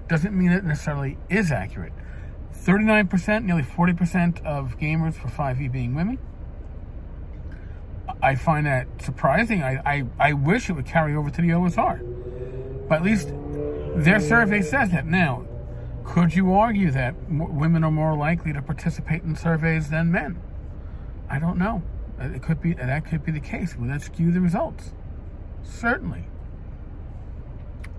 Doesn't 0.07 0.37
mean 0.37 0.51
it 0.51 0.63
necessarily 0.63 1.17
is 1.29 1.51
accurate. 1.51 1.93
39%, 2.53 3.43
nearly 3.43 3.63
40% 3.63 4.43
of 4.45 4.77
gamers 4.77 5.13
for 5.13 5.27
5e 5.27 5.71
being 5.71 5.95
women. 5.95 6.19
I 8.21 8.35
find 8.35 8.65
that 8.65 8.87
surprising. 9.01 9.61
I, 9.61 9.81
I, 9.85 10.03
I 10.19 10.33
wish 10.33 10.69
it 10.69 10.73
would 10.73 10.85
carry 10.85 11.15
over 11.15 11.29
to 11.29 11.41
the 11.41 11.49
OSR. 11.49 12.87
But 12.87 12.95
at 12.95 13.03
least 13.03 13.29
their 13.95 14.19
survey 14.19 14.61
says 14.61 14.91
that. 14.91 15.05
Now, 15.05 15.45
could 16.03 16.35
you 16.35 16.53
argue 16.53 16.91
that 16.91 17.15
women 17.29 17.83
are 17.83 17.91
more 17.91 18.15
likely 18.15 18.53
to 18.53 18.61
participate 18.61 19.23
in 19.23 19.35
surveys 19.35 19.89
than 19.89 20.11
men? 20.11 20.39
I 21.29 21.39
don't 21.39 21.57
know. 21.57 21.81
Uh, 22.19 22.25
it 22.27 22.43
could 22.43 22.61
be 22.61 22.73
uh, 22.73 22.85
that 22.85 23.05
could 23.05 23.25
be 23.25 23.31
the 23.31 23.39
case. 23.39 23.75
Would 23.75 23.89
that 23.89 24.01
skew 24.01 24.31
the 24.31 24.39
results? 24.39 24.93
Certainly. 25.63 26.25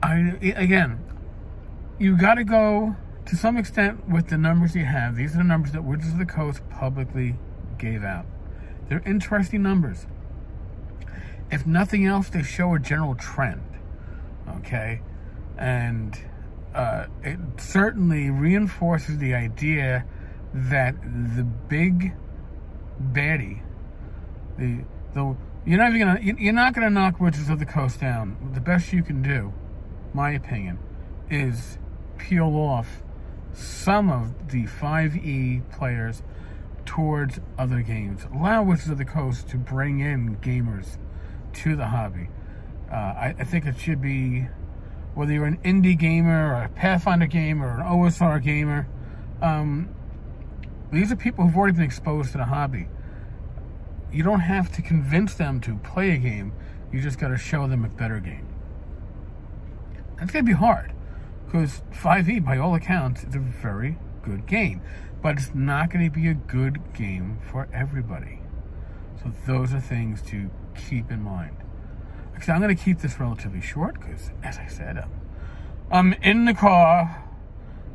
I 0.02 0.38
again, 0.42 1.04
you 1.98 2.16
got 2.16 2.34
to 2.34 2.44
go 2.44 2.96
to 3.26 3.36
some 3.36 3.56
extent 3.56 4.08
with 4.08 4.28
the 4.28 4.38
numbers 4.38 4.74
you 4.74 4.84
have. 4.84 5.16
These 5.16 5.34
are 5.34 5.38
the 5.38 5.44
numbers 5.44 5.72
that 5.72 5.82
Wizards 5.82 6.12
of 6.12 6.18
the 6.18 6.26
Coast 6.26 6.62
publicly 6.70 7.36
gave 7.78 8.04
out. 8.04 8.26
They're 8.88 9.02
interesting 9.04 9.62
numbers. 9.62 10.06
If 11.50 11.66
nothing 11.66 12.06
else, 12.06 12.28
they 12.28 12.42
show 12.42 12.74
a 12.74 12.78
general 12.78 13.14
trend. 13.14 13.62
Okay, 14.58 15.00
and 15.58 16.16
uh, 16.74 17.06
it 17.22 17.38
certainly 17.58 18.30
reinforces 18.30 19.18
the 19.18 19.34
idea 19.34 20.04
that 20.54 20.94
the 21.02 21.42
big 21.42 22.14
baddie, 23.12 23.62
the 24.56 24.84
the 25.14 25.36
you're 25.64 25.78
not 25.78 25.94
even 25.94 26.00
gonna 26.00 26.20
you're 26.20 26.52
not 26.52 26.74
gonna 26.74 26.90
knock 26.90 27.18
Wizards 27.20 27.48
of 27.48 27.58
the 27.58 27.66
Coast 27.66 28.00
down. 28.00 28.36
The 28.54 28.60
best 28.60 28.92
you 28.92 29.02
can 29.02 29.22
do, 29.22 29.52
my 30.14 30.30
opinion, 30.30 30.78
is 31.28 31.78
peel 32.18 32.56
off 32.56 33.02
some 33.52 34.10
of 34.10 34.50
the 34.50 34.64
5e 34.64 35.70
players 35.70 36.22
towards 36.84 37.40
other 37.58 37.80
games. 37.80 38.26
Allow 38.34 38.64
Wizards 38.64 38.90
of 38.90 38.98
the 38.98 39.04
Coast 39.04 39.48
to 39.48 39.56
bring 39.56 40.00
in 40.00 40.36
gamers 40.36 40.98
to 41.54 41.74
the 41.74 41.86
hobby. 41.86 42.28
Uh, 42.90 42.94
I, 42.94 43.34
I 43.38 43.44
think 43.44 43.66
it 43.66 43.78
should 43.78 44.00
be 44.00 44.46
whether 45.14 45.32
you're 45.32 45.46
an 45.46 45.58
indie 45.58 45.98
gamer 45.98 46.54
or 46.54 46.62
a 46.64 46.68
Pathfinder 46.68 47.26
gamer 47.26 47.66
or 47.66 47.80
an 47.80 47.86
OSR 47.86 48.42
gamer, 48.42 48.86
um, 49.40 49.88
these 50.92 51.10
are 51.10 51.16
people 51.16 51.44
who've 51.44 51.56
already 51.56 51.72
been 51.72 51.84
exposed 51.84 52.32
to 52.32 52.38
the 52.38 52.44
hobby. 52.44 52.86
You 54.12 54.22
don't 54.22 54.40
have 54.40 54.70
to 54.72 54.82
convince 54.82 55.34
them 55.34 55.60
to 55.62 55.76
play 55.78 56.10
a 56.12 56.18
game, 56.18 56.52
you 56.92 57.00
just 57.00 57.18
got 57.18 57.28
to 57.28 57.38
show 57.38 57.66
them 57.66 57.84
a 57.84 57.88
better 57.88 58.20
game. 58.20 58.46
That's 60.18 60.30
going 60.30 60.44
to 60.44 60.48
be 60.48 60.56
hard 60.56 60.92
because 61.46 61.82
5e, 61.92 62.44
by 62.44 62.58
all 62.58 62.74
accounts, 62.74 63.24
is 63.24 63.34
a 63.34 63.38
very 63.38 63.98
good 64.22 64.46
game, 64.46 64.82
but 65.22 65.38
it's 65.38 65.54
not 65.54 65.90
going 65.90 66.04
to 66.04 66.10
be 66.10 66.28
a 66.28 66.34
good 66.34 66.92
game 66.92 67.38
for 67.50 67.68
everybody. 67.72 68.40
So, 69.22 69.32
those 69.46 69.72
are 69.72 69.80
things 69.80 70.20
to 70.22 70.50
keep 70.74 71.10
in 71.10 71.22
mind. 71.22 71.56
I'm 72.48 72.60
going 72.60 72.76
to 72.76 72.82
keep 72.82 72.98
this 72.98 73.18
relatively 73.18 73.60
short 73.60 73.98
because, 73.98 74.30
as 74.42 74.58
I 74.58 74.66
said, 74.66 74.98
um, 74.98 75.10
I'm 75.90 76.12
in 76.14 76.44
the 76.44 76.54
car 76.54 77.24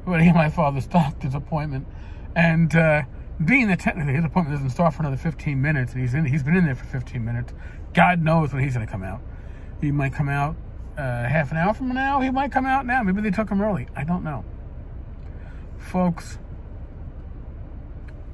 waiting 0.06 0.34
my 0.34 0.50
father's 0.50 0.88
doctor's 0.88 1.36
appointment. 1.36 1.88
And 2.36 2.76
uh, 2.76 3.04
being 3.44 3.68
that 3.68 3.80
technically 3.80 4.14
his 4.14 4.26
appointment 4.26 4.58
doesn't 4.58 4.72
start 4.72 4.94
for 4.94 5.02
another 5.02 5.18
15 5.18 5.62
minutes, 5.62 5.94
and 5.94 6.02
he's, 6.02 6.14
in, 6.14 6.26
he's 6.26 6.44
been 6.44 6.56
in 6.56 6.66
there 6.66 6.76
for 6.76 6.86
15 6.86 7.24
minutes, 7.24 7.54
God 7.94 8.22
knows 8.22 8.54
when 8.54 8.64
he's 8.64 8.74
going 8.74 8.86
to 8.86 8.92
come 8.92 9.04
out. 9.04 9.22
He 9.82 9.92
might 9.92 10.14
come 10.14 10.30
out 10.30 10.56
uh, 11.02 11.28
half 11.28 11.50
an 11.52 11.58
hour 11.58 11.74
from 11.74 11.90
now. 11.90 12.22
He 12.22 12.30
might 12.30 12.52
come 12.52 12.68
out 12.68 12.86
now. 12.86 13.02
Maybe 13.02 13.22
they 13.22 13.32
took 13.32 13.50
him 13.50 13.60
early. 13.60 13.88
I 13.96 14.04
don't 14.04 14.24
know. 14.24 14.46
Folks, 15.80 16.38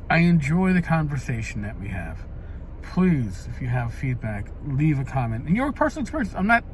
I 0.10 0.18
enjoy 0.20 0.74
the 0.74 0.82
conversation 0.82 1.62
that 1.62 1.80
we 1.80 1.88
have. 1.88 2.26
Please, 2.82 3.48
if 3.50 3.62
you 3.62 3.68
have 3.68 3.94
feedback, 3.94 4.48
leave 4.66 5.00
a 5.00 5.06
comment. 5.06 5.46
And 5.48 5.56
your 5.56 5.72
personal 5.72 6.02
experience, 6.04 6.34
I'm 6.36 6.48
not 6.48 6.66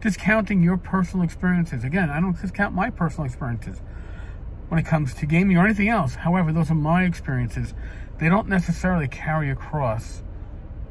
discounting 0.00 0.62
your 0.62 0.76
personal 0.76 1.24
experiences. 1.24 1.82
Again, 1.82 2.10
I 2.10 2.20
don't 2.20 2.40
discount 2.40 2.72
my 2.72 2.90
personal 2.90 3.26
experiences 3.26 3.80
when 4.68 4.78
it 4.78 4.86
comes 4.86 5.14
to 5.14 5.26
gaming 5.26 5.56
or 5.56 5.64
anything 5.64 5.88
else. 5.88 6.14
However, 6.14 6.52
those 6.52 6.70
are 6.70 6.76
my 6.76 7.04
experiences. 7.04 7.74
They 8.18 8.28
don't 8.28 8.48
necessarily 8.48 9.08
carry 9.08 9.50
across 9.50 10.22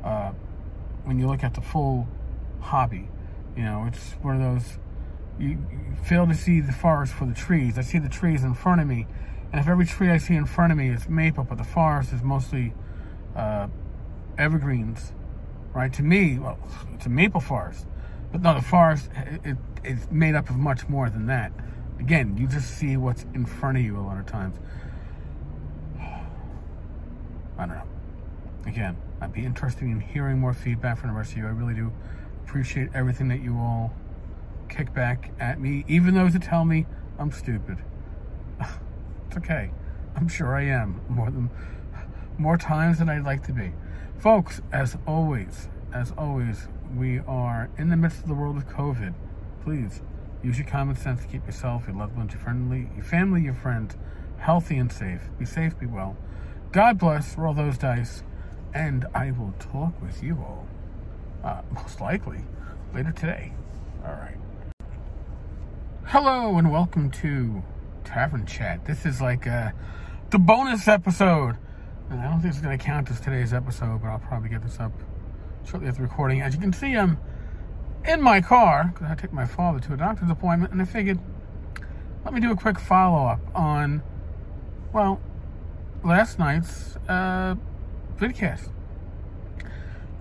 uh, 0.04 0.32
when 1.06 1.18
you 1.18 1.28
look 1.28 1.46
at 1.46 1.54
the 1.54 1.62
full 1.62 2.08
hobby. 2.60 3.08
You 3.56 3.64
know, 3.64 3.86
it's 3.88 4.14
one 4.22 4.36
of 4.36 4.42
those 4.42 4.78
you, 5.40 5.58
fail 6.04 6.28
to 6.28 6.34
see 6.34 6.60
the 6.60 6.72
forest 6.72 7.14
for 7.14 7.26
the 7.26 7.34
trees. 7.34 7.78
I 7.78 7.82
see 7.82 8.00
the 8.00 8.10
trees 8.10 8.44
in 8.44 8.54
front 8.54 8.82
of 8.82 8.88
me, 8.88 9.08
and 9.52 9.60
if 9.60 9.68
every 9.68 9.86
tree 9.86 10.10
I 10.10 10.18
see 10.18 10.36
in 10.36 10.46
front 10.46 10.72
of 10.72 10.78
me 10.78 10.90
is 10.90 11.10
maple, 11.10 11.44
but 11.44 11.58
the 11.58 11.64
forest 11.64 12.14
is 12.14 12.22
mostly 12.22 12.74
uh, 13.36 13.68
evergreens, 14.38 15.14
right? 15.74 15.92
To 15.94 16.04
me, 16.04 16.40
well, 16.40 16.58
it's 16.94 17.06
a 17.06 17.10
maple 17.10 17.42
forest, 17.42 17.86
but 18.32 18.42
no, 18.42 18.54
the 18.54 18.62
forest 18.62 19.10
it, 19.44 19.58
it's 19.84 20.10
made 20.12 20.36
up 20.36 20.50
of 20.50 20.58
much 20.58 20.88
more 20.90 21.10
than 21.10 21.28
that. 21.28 21.52
Again, 22.00 22.38
you 22.38 22.48
just 22.48 22.78
see 22.78 22.98
what's 22.98 23.24
in 23.34 23.46
front 23.46 23.78
of 23.78 23.84
you 23.84 23.98
a 23.98 24.02
lot 24.02 24.18
of 24.18 24.26
times. 24.26 24.58
I 26.00 27.66
don't 27.66 27.70
know. 27.70 27.84
Again, 28.66 28.98
I'd 29.22 29.34
be 29.34 29.46
interested 29.46 29.84
in 29.84 30.00
hearing 30.00 30.40
more 30.40 30.54
feedback 30.54 30.98
from 30.98 31.10
the 31.10 31.16
rest 31.16 31.32
of 31.32 31.38
you. 31.40 31.46
I 31.46 31.50
really 31.50 31.74
do 31.74 31.92
appreciate 32.50 32.90
everything 32.96 33.28
that 33.28 33.44
you 33.44 33.56
all 33.60 33.94
kick 34.70 34.92
back 34.92 35.32
at 35.40 35.60
me, 35.60 35.86
even 35.88 36.16
those 36.16 36.34
that 36.34 36.42
tell 36.42 36.66
me 36.66 36.84
I'm 37.20 37.32
stupid. 37.32 37.78
it's 38.60 39.38
okay. 39.38 39.70
I'm 40.16 40.28
sure 40.28 40.56
I 40.56 40.64
am 40.64 41.00
more 41.08 41.30
than 41.30 41.52
more 42.40 42.58
times 42.58 42.98
than 42.98 43.08
I'd 43.08 43.24
like 43.24 43.44
to 43.44 43.54
be. 43.54 43.74
Folks, 44.18 44.62
as 44.72 44.98
always, 45.06 45.70
as 45.94 46.12
always, 46.18 46.68
we 46.96 47.20
are 47.20 47.70
in 47.78 47.90
the 47.90 47.98
midst 47.98 48.22
of 48.22 48.28
the 48.28 48.34
world 48.34 48.58
of 48.58 48.68
COVID. 48.68 49.14
Please 49.64 50.02
use 50.42 50.58
your 50.58 50.68
common 50.68 50.96
sense 50.96 51.22
to 51.22 51.28
keep 51.28 51.46
yourself, 51.46 51.86
your 51.86 51.98
loved 51.98 52.18
ones, 52.18 52.34
your 52.34 52.42
friendly, 52.42 52.90
your 52.96 53.06
family, 53.06 53.44
your 53.44 53.54
friends 53.54 53.96
healthy 54.40 54.78
and 54.78 54.92
safe. 54.92 55.22
Be 55.38 55.46
safe, 55.46 55.78
be 55.78 55.86
well. 55.86 56.18
God 56.72 56.98
bless. 56.98 57.38
Roll 57.38 57.54
those 57.54 57.78
dice, 57.78 58.24
and 58.74 59.06
I 59.14 59.30
will 59.30 59.54
talk 59.60 60.02
with 60.02 60.24
you 60.24 60.38
all 60.38 60.66
uh, 61.44 61.62
most 61.72 62.02
likely 62.02 62.40
later 62.94 63.12
today. 63.12 63.54
All 64.06 64.14
right. 64.14 64.38
Hello 66.06 66.58
and 66.58 66.72
welcome 66.72 67.12
to 67.12 67.64
Tavern 68.04 68.46
Chat. 68.46 68.86
This 68.86 69.06
is 69.06 69.22
like 69.22 69.46
uh, 69.48 69.72
the 70.32 70.40
bonus 70.40 70.88
episode. 70.88 71.56
And 72.10 72.20
I 72.20 72.24
don't 72.24 72.42
think 72.42 72.54
it's 72.54 72.62
going 72.62 72.78
to 72.78 72.84
count 72.84 73.12
as 73.12 73.20
today's 73.20 73.54
episode, 73.54 74.02
but 74.02 74.08
I'll 74.08 74.20
probably 74.20 74.50
get 74.50 74.64
this 74.64 74.80
up 74.80 74.92
shortly 75.64 75.88
after 75.88 76.02
recording. 76.02 76.42
As 76.42 76.56
you 76.56 76.60
can 76.60 76.74
see, 76.74 76.96
I'm 76.96 77.20
in 78.06 78.22
my 78.22 78.42
car 78.42 78.92
because 78.92 79.12
I 79.12 79.16
take 79.16 79.32
my 79.32 79.46
father 79.46 79.80
to 79.80 79.94
a 79.94 79.98
doctor's 79.98 80.32
appointment, 80.32 80.72
and 80.72 80.82
I 80.82 80.86
figured 80.86 81.20
let 82.26 82.34
me 82.34 82.42
do 82.42 82.52
a 82.52 82.56
quick 82.56 82.80
follow 82.80 83.28
up 83.28 83.40
on, 83.56 84.02
well, 84.92 85.22
last 86.04 86.40
night's 86.40 86.98
uh, 87.08 87.56
vidcast. 88.18 88.70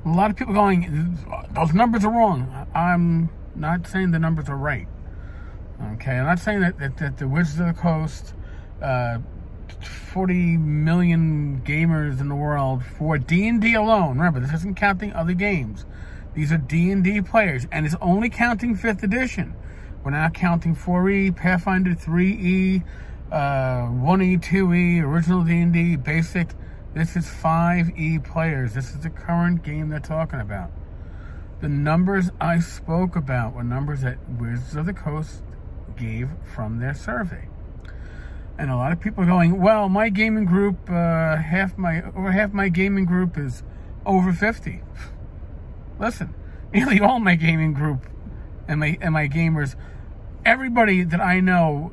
A 0.09 0.17
lot 0.17 0.31
of 0.31 0.37
people 0.37 0.55
going, 0.55 1.19
those 1.51 1.75
numbers 1.75 2.03
are 2.03 2.11
wrong. 2.11 2.67
I'm 2.75 3.29
not 3.55 3.87
saying 3.87 4.13
the 4.13 4.19
numbers 4.19 4.49
are 4.49 4.57
right. 4.57 4.89
Okay, 5.93 6.13
I'm 6.13 6.25
not 6.25 6.39
saying 6.39 6.61
that, 6.61 6.79
that, 6.79 6.97
that 6.97 7.19
the 7.19 7.29
Wizards 7.29 7.61
of 7.61 7.67
the 7.67 7.75
Coast, 7.75 8.33
uh, 8.81 9.19
40 9.83 10.57
million 10.57 11.61
gamers 11.61 12.21
in 12.21 12.29
the 12.31 12.35
world 12.35 12.83
for 12.97 13.19
D&D 13.19 13.75
alone. 13.75 14.17
Remember, 14.17 14.41
this 14.41 14.55
isn't 14.55 14.79
counting 14.79 15.13
other 15.13 15.35
games. 15.35 15.85
These 16.33 16.53
are 16.53 16.59
D&D 16.59 17.21
players, 17.23 17.67
and 17.71 17.85
it's 17.85 17.97
only 18.01 18.31
counting 18.31 18.79
5th 18.79 19.03
edition. 19.03 19.55
We're 20.03 20.13
not 20.13 20.33
counting 20.33 20.75
4E, 20.75 21.37
Pathfinder 21.37 21.91
3E, 21.91 22.83
uh, 23.31 23.37
1E, 23.37 24.43
2E, 24.43 25.03
original 25.03 25.45
D&D, 25.45 25.97
basic. 25.97 26.49
This 26.95 27.17
is 27.17 27.27
5E 27.27 28.25
players. 28.25 28.73
This 28.73 28.95
is 28.95 29.01
the 29.01 29.11
current 29.11 29.63
game 29.63 29.91
they're 29.91 30.01
talking 30.01 30.41
about. 30.41 30.71
The 31.61 31.69
numbers 31.69 32.31
I 32.41 32.61
spoke 32.61 33.15
about 33.15 33.55
were 33.55 33.63
numbers 33.63 34.01
that 34.01 34.17
Wizards 34.27 34.75
of 34.75 34.87
the 34.87 34.95
Coast 34.95 35.43
gave 35.97 36.31
from 36.55 36.79
their 36.79 36.95
survey. 36.95 37.49
And 38.57 38.71
a 38.71 38.77
lot 38.77 38.91
of 38.91 39.01
people 39.01 39.25
are 39.25 39.27
going, 39.27 39.61
well, 39.61 39.91
my 39.91 40.09
gaming 40.09 40.47
group, 40.47 40.89
uh, 40.89 41.37
half 41.37 41.77
my 41.77 42.03
over 42.17 42.33
half 42.33 42.53
my 42.53 42.71
gaming 42.71 43.05
group 43.05 43.37
is 43.37 43.63
over 44.07 44.33
50. 44.33 44.81
Listen, 46.01 46.35
nearly 46.73 47.01
all 47.01 47.21
my 47.21 47.35
gaming 47.35 47.75
group 47.75 48.07
and 48.67 48.81
my 48.81 48.97
and 49.01 49.13
my 49.13 49.29
gamers, 49.29 49.77
everybody 50.45 51.05
that 51.05 51.21
I 51.21 51.41
know, 51.41 51.93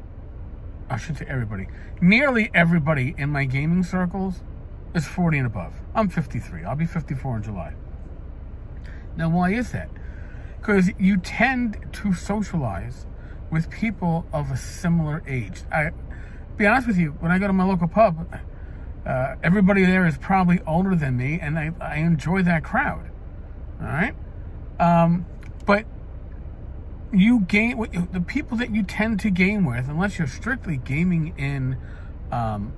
I 0.89 0.97
should 0.97 1.17
say 1.17 1.25
everybody, 1.27 1.67
nearly 1.99 2.49
everybody 2.53 3.13
in 3.17 3.29
my 3.29 3.43
gaming 3.43 3.83
circles 3.83 4.41
is 4.95 5.05
40 5.05 5.39
and 5.39 5.47
above. 5.47 5.73
I'm 5.93 6.09
53. 6.09 6.63
I'll 6.63 6.75
be 6.75 6.85
54 6.85 7.37
in 7.37 7.43
July. 7.43 7.73
Now, 9.17 9.29
why 9.29 9.53
is 9.53 9.71
that? 9.71 9.89
Because 10.59 10.89
you 10.97 11.17
tend 11.17 11.77
to 11.93 12.13
socialize 12.13 13.05
with 13.51 13.69
people 13.69 14.25
of 14.33 14.49
a 14.49 14.57
similar 14.57 15.21
age. 15.27 15.61
I 15.71 15.91
be 16.57 16.65
honest 16.65 16.87
with 16.87 16.97
you, 16.97 17.11
when 17.19 17.31
I 17.31 17.37
go 17.37 17.47
to 17.47 17.53
my 17.53 17.65
local 17.65 17.87
pub, 17.87 18.33
uh, 19.05 19.35
everybody 19.43 19.85
there 19.85 20.05
is 20.07 20.17
probably 20.17 20.61
older 20.65 20.95
than 20.95 21.17
me, 21.17 21.39
and 21.39 21.59
I, 21.59 21.71
I 21.79 21.97
enjoy 21.97 22.43
that 22.43 22.63
crowd. 22.63 23.09
All 23.81 23.87
right, 23.87 24.15
um, 24.79 25.25
but 25.65 25.85
you 27.11 27.41
game 27.41 27.85
the 28.11 28.21
people 28.21 28.57
that 28.57 28.73
you 28.73 28.83
tend 28.83 29.19
to 29.21 29.29
game 29.29 29.65
with, 29.65 29.89
unless 29.89 30.17
you're 30.17 30.27
strictly 30.27 30.77
gaming 30.77 31.33
in 31.37 31.77
um, 32.31 32.73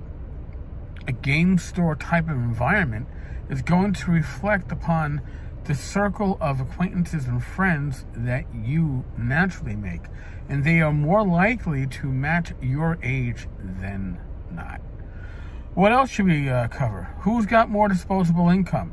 a 1.08 1.12
game 1.12 1.58
store 1.58 1.96
type 1.96 2.28
of 2.28 2.36
environment, 2.36 3.08
is 3.50 3.62
going 3.62 3.94
to 3.94 4.10
reflect 4.12 4.70
upon 4.70 5.20
the 5.64 5.74
circle 5.74 6.38
of 6.40 6.60
acquaintances 6.60 7.26
and 7.26 7.42
friends 7.42 8.04
that 8.14 8.44
you 8.54 9.04
naturally 9.16 9.74
make 9.74 10.02
and 10.48 10.64
they 10.64 10.80
are 10.80 10.92
more 10.92 11.26
likely 11.26 11.86
to 11.86 12.06
match 12.06 12.52
your 12.60 12.98
age 13.02 13.46
than 13.60 14.18
not. 14.50 14.80
What 15.74 15.92
else 15.92 16.10
should 16.10 16.26
we 16.26 16.48
uh, 16.48 16.68
cover? 16.68 17.14
Who's 17.20 17.46
got 17.46 17.68
more 17.68 17.88
disposable 17.88 18.48
income? 18.48 18.92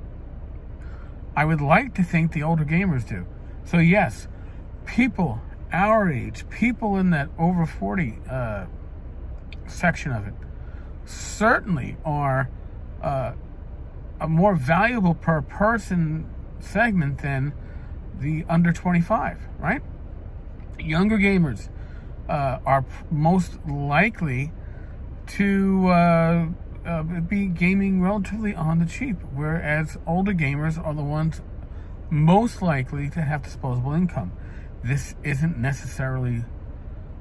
I 1.35 1.45
would 1.45 1.61
like 1.61 1.93
to 1.95 2.03
think 2.03 2.33
the 2.33 2.43
older 2.43 2.65
gamers 2.65 3.07
do. 3.07 3.25
So, 3.63 3.77
yes, 3.77 4.27
people 4.85 5.41
our 5.71 6.09
age, 6.11 6.47
people 6.49 6.95
in 6.97 7.09
that 7.09 7.29
over 7.37 7.65
40 7.65 8.19
uh, 8.29 8.65
section 9.67 10.11
of 10.11 10.27
it, 10.27 10.33
certainly 11.05 11.97
are 12.03 12.49
uh, 13.01 13.33
a 14.19 14.27
more 14.27 14.55
valuable 14.55 15.13
per 15.13 15.41
person 15.41 16.29
segment 16.59 17.19
than 17.19 17.53
the 18.19 18.45
under 18.49 18.71
25, 18.71 19.39
right? 19.59 19.81
younger 20.79 21.17
gamers 21.17 21.69
uh, 22.29 22.59
are 22.65 22.85
most 23.11 23.59
likely 23.67 24.51
to 25.27 25.87
uh, 25.87 26.47
uh, 26.85 27.03
be 27.03 27.47
gaming 27.47 28.01
relatively 28.01 28.53
on 28.53 28.79
the 28.79 28.85
cheap, 28.85 29.17
whereas 29.33 29.97
older 30.05 30.33
gamers 30.33 30.83
are 30.83 30.93
the 30.93 31.03
ones 31.03 31.41
most 32.09 32.61
likely 32.61 33.09
to 33.09 33.21
have 33.21 33.41
disposable 33.43 33.93
income. 33.93 34.31
This 34.83 35.15
isn't 35.23 35.57
necessarily 35.57 36.43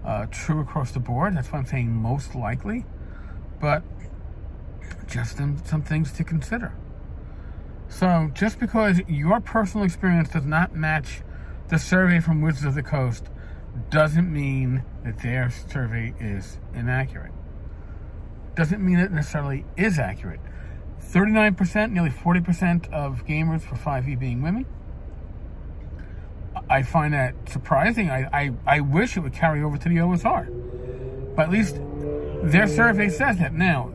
uh, 0.04 0.26
true 0.30 0.60
across 0.60 0.90
the 0.90 1.00
board. 1.00 1.36
That's 1.36 1.50
why 1.50 1.58
I'm 1.58 1.66
saying 1.66 1.90
most 1.90 2.34
likely, 2.34 2.84
but 3.60 3.82
just 5.06 5.36
some, 5.36 5.56
things 5.56 6.12
to 6.12 6.24
consider. 6.24 6.72
So, 7.88 8.30
just 8.34 8.58
because 8.58 9.00
your 9.06 9.40
personal 9.40 9.84
experience 9.84 10.30
does 10.30 10.46
not 10.46 10.74
match 10.74 11.22
the 11.68 11.78
survey 11.78 12.20
from 12.20 12.40
Wizards 12.40 12.64
of 12.64 12.74
the 12.74 12.82
Coast 12.82 13.28
doesn't 13.90 14.32
mean 14.32 14.82
that 15.04 15.20
their 15.20 15.50
survey 15.50 16.14
is 16.20 16.58
inaccurate. 16.74 17.32
Doesn't 18.54 18.84
mean 18.84 18.98
it 18.98 19.10
necessarily 19.10 19.64
is 19.76 19.98
accurate. 19.98 20.40
39%, 21.00 21.92
nearly 21.92 22.10
40% 22.10 22.92
of 22.92 23.24
gamers 23.26 23.62
for 23.62 23.76
5e 23.76 24.18
being 24.18 24.42
women. 24.42 24.66
I 26.68 26.82
find 26.82 27.14
that 27.14 27.34
surprising. 27.48 28.10
I, 28.10 28.28
I, 28.32 28.52
I 28.66 28.80
wish 28.80 29.16
it 29.16 29.20
would 29.20 29.34
carry 29.34 29.62
over 29.62 29.76
to 29.76 29.88
the 29.88 29.96
OSR. 29.96 31.34
But 31.36 31.42
at 31.42 31.50
least 31.50 31.76
their 32.50 32.66
survey 32.66 33.08
says 33.08 33.38
that. 33.38 33.52
Now, 33.52 33.92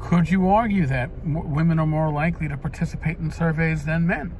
could 0.00 0.30
you 0.30 0.48
argue 0.48 0.86
that 0.86 1.10
women 1.24 1.78
are 1.78 1.86
more 1.86 2.10
likely 2.10 2.48
to 2.48 2.56
participate 2.56 3.18
in 3.18 3.30
surveys 3.30 3.84
than 3.84 4.06
men? 4.06 4.36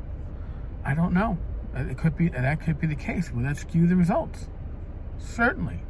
I 0.85 0.95
don't 0.95 1.13
know. 1.13 1.39
Uh, 1.75 1.85
it 1.85 1.99
could 1.99 2.17
be 2.17 2.29
uh, 2.29 2.41
that 2.41 2.61
could 2.61 2.81
be 2.81 2.87
the 2.87 2.97
case. 2.97 3.31
Would 3.31 3.45
that 3.45 3.57
skew 3.57 3.87
the 3.87 3.97
results? 3.97 4.49
Certainly. 5.19 5.81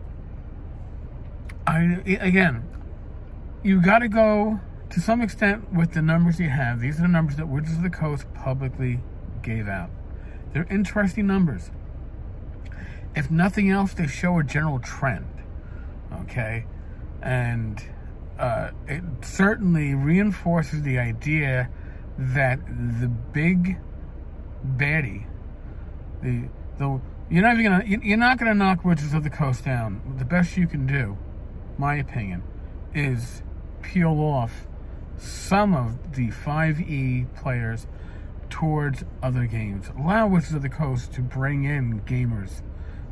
I 1.67 2.03
again, 2.07 2.69
you 3.63 3.81
got 3.81 4.01
to 4.01 4.09
go 4.09 4.61
to 4.93 5.01
some 5.01 5.23
extent, 5.23 5.73
with 5.73 5.93
the 5.93 6.03
numbers 6.03 6.39
you 6.39 6.51
have, 6.51 6.81
these 6.81 6.99
are 6.99 7.03
the 7.03 7.09
numbers 7.09 7.37
that 7.37 7.49
Wizards 7.49 7.79
of 7.79 7.83
the 7.83 7.89
Coast 7.89 8.27
publicly 8.35 9.01
gave 9.43 9.67
out. 9.67 9.89
They're 10.53 10.67
interesting 10.69 11.27
numbers. 11.27 11.71
If 13.17 13.31
nothing 13.31 13.71
else, 13.71 13.95
they 13.95 14.07
show 14.07 14.39
a 14.39 14.45
general 14.45 14.79
trend. 14.81 15.43
Okay? 16.13 16.67
And 17.23 17.83
uh, 18.39 18.71
it 18.89 19.03
certainly 19.23 19.95
reinforces 19.95 20.83
the 20.83 20.99
idea 20.99 21.71
that 22.19 22.59
the 22.67 23.09
big 23.09 23.79
baddie, 24.77 25.27
the 26.23 26.49
the 26.79 27.01
you're 27.31 27.43
not 27.43 27.59
even 27.59 27.65
gonna 27.65 27.85
you're 28.03 28.19
not 28.19 28.39
gonna 28.39 28.55
knock 28.55 28.85
Wizards 28.85 29.15
of 29.15 29.23
the 29.23 29.31
Coast 29.31 29.65
down. 29.65 30.17
The 30.19 30.25
best 30.25 30.57
you 30.57 30.67
can 30.67 30.87
do, 30.87 31.17
my 31.79 31.95
opinion, 31.97 32.43
is 32.95 33.43
peel 33.83 34.21
off 34.21 34.67
some 35.17 35.75
of 35.75 36.15
the 36.15 36.29
5e 36.29 37.35
players 37.37 37.87
towards 38.51 39.05
other 39.23 39.47
games. 39.47 39.91
Allow 39.97 40.29
Wizards 40.29 40.55
of 40.55 40.63
the 40.63 40.69
Coast 40.69 41.13
to 41.15 41.23
bring 41.23 41.65
in 41.65 42.01
gamers 42.03 42.63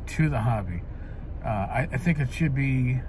to 0.07 0.29
the 0.29 0.41
hobby. 0.41 0.83
Uh, 1.43 1.47
I, 1.47 1.89
I, 1.91 1.97
think 1.97 2.19
it 2.19 2.31
should 2.31 2.53
be 2.53 3.01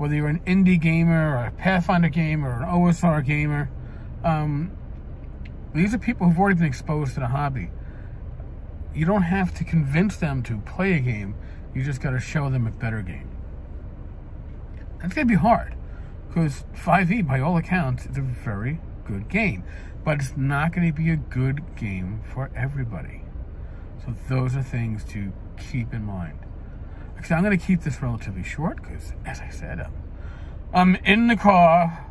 whether 0.00 0.14
you're 0.14 0.28
an 0.28 0.40
indie 0.46 0.80
gamer 0.80 1.36
or 1.36 1.44
a 1.44 1.50
Pathfinder 1.50 2.08
gamer 2.08 2.48
or 2.48 2.62
an 2.62 2.68
OSR 2.70 3.22
gamer. 3.22 3.70
Um, 4.24 4.74
these 5.74 5.92
are 5.92 5.98
people 5.98 6.26
who've 6.26 6.38
already 6.38 6.56
been 6.56 6.66
exposed 6.66 7.12
to 7.14 7.20
the 7.20 7.26
hobby. 7.26 7.70
You 8.94 9.04
don't 9.04 9.24
have 9.24 9.54
to 9.56 9.64
convince 9.64 10.16
them 10.16 10.42
to 10.44 10.56
play 10.60 10.94
a 10.94 11.00
game. 11.00 11.34
You 11.74 11.84
just 11.84 12.00
got 12.00 12.12
to 12.12 12.18
show 12.18 12.48
them 12.48 12.66
a 12.66 12.70
better 12.70 13.02
game. 13.02 13.28
That's 15.02 15.12
going 15.12 15.28
to 15.28 15.32
be 15.32 15.38
hard 15.38 15.76
because 16.28 16.64
5e, 16.74 17.28
by 17.28 17.40
all 17.40 17.58
accounts, 17.58 18.06
is 18.06 18.16
a 18.16 18.22
very 18.22 18.80
good 19.04 19.28
game, 19.28 19.64
but 20.02 20.20
it's 20.20 20.34
not 20.34 20.72
going 20.72 20.86
to 20.86 20.94
be 20.94 21.10
a 21.10 21.16
good 21.16 21.76
game 21.76 22.22
for 22.32 22.50
everybody. 22.56 23.22
So 24.06 24.14
those 24.30 24.56
are 24.56 24.62
things 24.62 25.04
to 25.10 25.30
keep 25.58 25.92
in 25.92 26.04
mind. 26.04 26.38
Actually, 27.20 27.36
I'm 27.36 27.44
going 27.44 27.58
to 27.58 27.62
keep 27.62 27.82
this 27.82 28.00
relatively 28.00 28.42
short 28.42 28.76
because, 28.76 29.12
as 29.26 29.40
I 29.40 29.50
said, 29.50 29.78
I'm, 29.78 29.92
I'm 30.72 30.94
in 31.04 31.26
the 31.26 31.36
car 31.36 32.06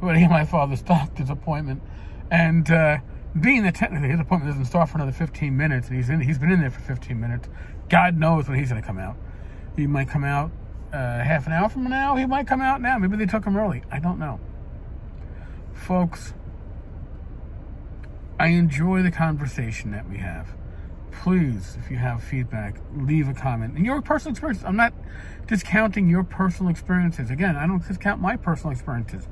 waiting 0.00 0.30
my 0.30 0.44
father's 0.44 0.80
doctor's 0.94 1.28
appointment, 1.28 1.82
and 2.30 2.70
uh, 2.70 2.98
being 3.40 3.64
that 3.64 3.74
technically 3.74 4.10
his 4.10 4.20
appointment 4.20 4.52
doesn't 4.52 4.66
start 4.66 4.90
for 4.90 4.98
another 4.98 5.10
15 5.10 5.56
minutes, 5.56 5.88
and 5.88 5.96
he's 5.96 6.08
in, 6.08 6.20
he's 6.20 6.38
been 6.38 6.52
in 6.52 6.60
there 6.60 6.70
for 6.70 6.78
15 6.78 7.18
minutes. 7.18 7.48
God 7.88 8.16
knows 8.16 8.48
when 8.48 8.60
he's 8.60 8.68
going 8.68 8.80
to 8.80 8.86
come 8.86 9.00
out. 9.00 9.16
He 9.74 9.88
might 9.88 10.08
come 10.08 10.22
out 10.22 10.52
uh, 10.92 11.18
half 11.18 11.48
an 11.48 11.52
hour 11.52 11.68
from 11.68 11.90
now. 11.90 12.14
He 12.14 12.24
might 12.24 12.46
come 12.46 12.60
out 12.60 12.80
now. 12.80 12.96
Maybe 12.96 13.16
they 13.16 13.26
took 13.26 13.44
him 13.44 13.56
early. 13.56 13.82
I 13.90 13.98
don't 13.98 14.20
know. 14.20 14.38
Folks, 15.72 16.32
I 18.38 18.50
enjoy 18.50 19.02
the 19.02 19.10
conversation 19.10 19.90
that 19.90 20.08
we 20.08 20.18
have. 20.18 20.54
Please, 21.22 21.76
if 21.78 21.90
you 21.90 21.96
have 21.96 22.22
feedback, 22.22 22.78
leave 22.94 23.28
a 23.28 23.34
comment. 23.34 23.76
And 23.76 23.84
your 23.84 24.00
personal 24.00 24.32
experience, 24.32 24.62
I'm 24.64 24.76
not 24.76 24.94
discounting 25.48 26.08
your 26.08 26.22
personal 26.22 26.70
experiences. 26.70 27.30
Again, 27.30 27.56
I 27.56 27.66
don't 27.66 27.86
discount 27.86 28.20
my 28.20 28.36
personal 28.36 28.70
experiences 28.70 29.26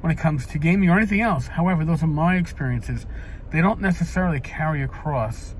when 0.00 0.10
it 0.10 0.16
comes 0.16 0.46
to 0.46 0.58
gaming 0.58 0.88
or 0.88 0.96
anything 0.96 1.20
else. 1.20 1.46
However, 1.46 1.84
those 1.84 2.02
are 2.02 2.06
my 2.06 2.36
experiences. 2.36 3.04
They 3.50 3.60
don't 3.60 3.80
necessarily 3.80 4.40
carry 4.40 4.82
across 4.82 5.54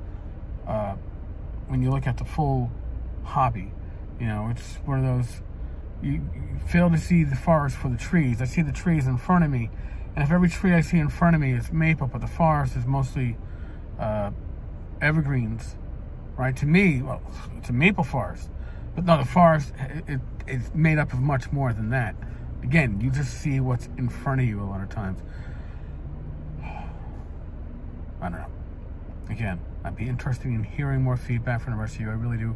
uh, 0.66 0.96
when 1.68 1.82
you 1.82 1.90
look 1.90 2.06
at 2.06 2.16
the 2.16 2.24
full 2.24 2.70
hobby. 3.24 3.70
You 4.18 4.26
know, 4.26 4.48
it's 4.50 4.76
one 4.86 5.04
of 5.04 5.04
those, 5.04 5.42
you, 6.02 6.12
you 6.12 6.58
fail 6.66 6.88
to 6.88 6.98
see 6.98 7.22
the 7.22 7.36
forest 7.36 7.76
for 7.76 7.90
the 7.90 7.98
trees. 7.98 8.40
I 8.40 8.46
see 8.46 8.62
the 8.62 8.72
trees 8.72 9.06
in 9.06 9.18
front 9.18 9.44
of 9.44 9.50
me, 9.50 9.68
and 10.16 10.24
if 10.24 10.30
every 10.30 10.48
tree 10.48 10.72
I 10.72 10.80
see 10.80 10.98
in 10.98 11.10
front 11.10 11.36
of 11.36 11.42
me 11.42 11.52
is 11.52 11.70
maple, 11.70 12.06
but 12.06 12.22
the 12.22 12.26
forest 12.26 12.76
is 12.76 12.86
mostly 12.86 13.36
uh, 13.98 14.30
evergreens, 15.00 15.76
right? 16.36 16.56
To 16.56 16.66
me, 16.66 17.02
well, 17.02 17.22
it's 17.56 17.68
a 17.68 17.72
maple 17.72 18.04
forest. 18.04 18.50
But 18.94 19.04
no, 19.04 19.18
the 19.18 19.24
forest 19.24 19.72
it, 20.06 20.20
it's 20.46 20.70
made 20.74 20.98
up 20.98 21.12
of 21.12 21.20
much 21.20 21.50
more 21.52 21.72
than 21.72 21.90
that. 21.90 22.14
Again, 22.62 23.00
you 23.00 23.10
just 23.10 23.40
see 23.40 23.60
what's 23.60 23.88
in 23.98 24.08
front 24.08 24.40
of 24.40 24.46
you 24.46 24.62
a 24.62 24.64
lot 24.64 24.82
of 24.82 24.88
times. 24.88 25.20
I 26.62 26.84
don't 28.22 28.32
know. 28.32 28.46
Again, 29.28 29.60
I'd 29.84 29.96
be 29.96 30.08
interested 30.08 30.46
in 30.46 30.62
hearing 30.64 31.02
more 31.02 31.16
feedback 31.16 31.62
from 31.62 31.72
the 31.72 31.78
rest 31.78 31.96
of 31.96 32.02
you. 32.02 32.10
I 32.10 32.14
really 32.14 32.38
do 32.38 32.54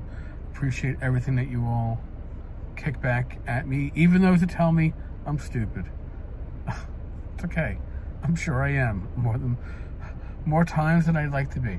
appreciate 0.52 0.96
everything 1.02 1.36
that 1.36 1.48
you 1.48 1.64
all 1.64 2.00
kick 2.76 3.00
back 3.00 3.38
at 3.46 3.66
me, 3.66 3.92
even 3.94 4.22
those 4.22 4.40
that 4.40 4.50
tell 4.50 4.72
me 4.72 4.94
I'm 5.26 5.38
stupid. 5.38 5.86
it's 7.34 7.44
okay. 7.44 7.78
I'm 8.22 8.34
sure 8.34 8.62
I 8.62 8.70
am 8.70 9.08
more 9.16 9.36
than 9.36 9.56
more 10.44 10.64
times 10.64 11.06
than 11.06 11.16
I'd 11.16 11.30
like 11.30 11.50
to 11.52 11.60
be. 11.60 11.78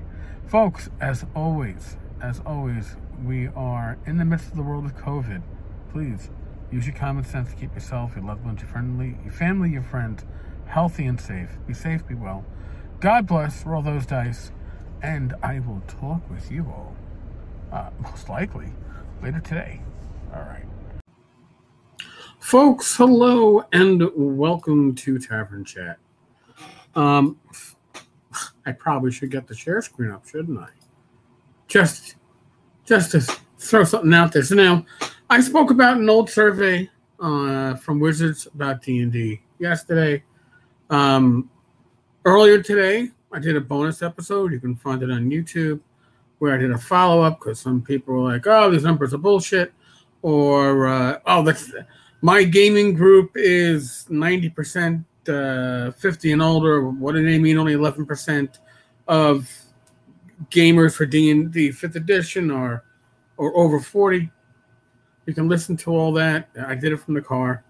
Folks, 0.50 0.90
as 1.00 1.28
always, 1.36 1.96
as 2.24 2.42
always, 2.44 2.96
we 3.24 3.50
are 3.50 4.00
in 4.08 4.18
the 4.18 4.26
midst 4.26 4.48
of 4.48 4.56
the 4.56 4.64
world 4.64 4.84
of 4.84 4.98
COVID. 4.98 5.44
Please 5.92 6.32
use 6.72 6.88
your 6.88 6.96
common 6.96 7.24
sense 7.24 7.52
to 7.52 7.56
keep 7.56 7.72
yourself, 7.76 8.16
your 8.16 8.26
loved 8.26 8.44
ones, 8.44 8.60
your 8.60 8.68
friendly, 8.68 9.16
your 9.24 9.32
family, 9.32 9.70
your 9.70 9.84
friends 9.84 10.26
healthy 10.66 11.06
and 11.06 11.22
safe. 11.22 11.50
Be 11.68 11.76
safe, 11.76 12.08
be 12.08 12.16
well. 12.16 12.46
God 13.00 13.28
bless. 13.28 13.64
Roll 13.64 13.84
those 13.84 14.08
dice, 14.08 14.52
and 15.04 15.36
I 15.44 15.60
will 15.60 15.84
talk 15.88 16.28
with 16.32 16.52
you 16.52 16.64
all 16.64 16.96
uh, 17.72 17.92
most 18.00 18.28
likely 18.28 18.70
later 19.22 19.42
today. 19.42 19.82
All 20.34 20.42
right. 20.42 20.66
Folks, 22.40 22.96
hello 22.96 23.66
and 23.72 24.10
welcome 24.16 24.96
to 24.96 25.20
Tavern 25.20 25.64
Chat. 25.64 26.00
Um, 26.96 27.38
I 28.65 28.72
probably 28.72 29.12
should 29.12 29.32
get 29.32 29.48
the 29.48 29.56
share 29.56 29.82
screen 29.82 30.12
up, 30.12 30.28
shouldn't 30.28 30.60
I? 30.60 30.67
Just, 31.67 32.15
just 32.86 33.12
to 33.12 33.22
throw 33.58 33.84
something 33.84 34.13
out 34.13 34.32
there. 34.32 34.43
So 34.43 34.56
now, 34.56 34.86
I 35.30 35.41
spoke 35.41 35.72
about 35.72 35.98
an 35.98 36.10
old 36.10 36.30
survey 36.30 36.89
uh, 37.19 37.76
from 37.76 38.00
Wizards 38.00 38.48
about 38.48 38.82
D 38.82 39.00
and 39.00 39.12
D 39.12 39.41
yesterday. 39.60 40.24
Um, 40.89 41.50
earlier 42.26 42.62
today, 42.62 43.10
I 43.32 43.39
did 43.39 43.56
a 43.56 43.62
bonus 43.62 44.02
episode. 44.02 44.52
You 44.52 44.60
can 44.60 44.76
find 44.76 45.04
it 45.04 45.12
on 45.12 45.30
YouTube 45.30 45.80
where 46.39 46.54
I 46.54 46.58
did 46.58 46.72
a 46.72 46.78
follow 46.78 47.22
up 47.22 47.39
because 47.39 47.60
some 47.60 47.82
people 47.82 48.15
were 48.15 48.32
like, 48.32 48.48
"Oh, 48.48 48.72
these 48.72 48.84
numbers 48.84 49.13
are 49.13 49.19
bullshit," 49.19 49.74
or 50.22 50.88
uh, 50.88 51.19
"Oh, 51.26 51.43
that's 51.43 51.72
my 52.22 52.43
gaming 52.43 52.93
group 52.93 53.32
is 53.36 54.06
ninety 54.10 54.50
percent 54.50 55.06
uh, 55.28 55.92
fifty 55.92 56.32
and 56.32 56.42
older." 56.42 56.88
What 56.88 57.16
do 57.16 57.26
they 57.26 57.40
mean? 57.40 57.58
Only 57.58 57.74
eleven 57.74 58.06
percent 58.06 58.60
of 59.08 59.50
gamers 60.50 60.96
for 60.96 61.06
D 61.06 61.32
and 61.32 61.52
D 61.52 61.72
fifth 61.72 61.96
edition 61.96 62.52
or 62.52 62.84
or 63.38 63.56
over 63.58 63.80
forty. 63.80 64.30
You 65.26 65.34
can 65.34 65.48
listen 65.48 65.76
to 65.78 65.92
all 65.92 66.12
that. 66.14 66.50
I 66.66 66.76
did 66.76 66.92
it 66.94 66.98
from 66.98 67.14
the 67.14 67.22
car. 67.22 67.64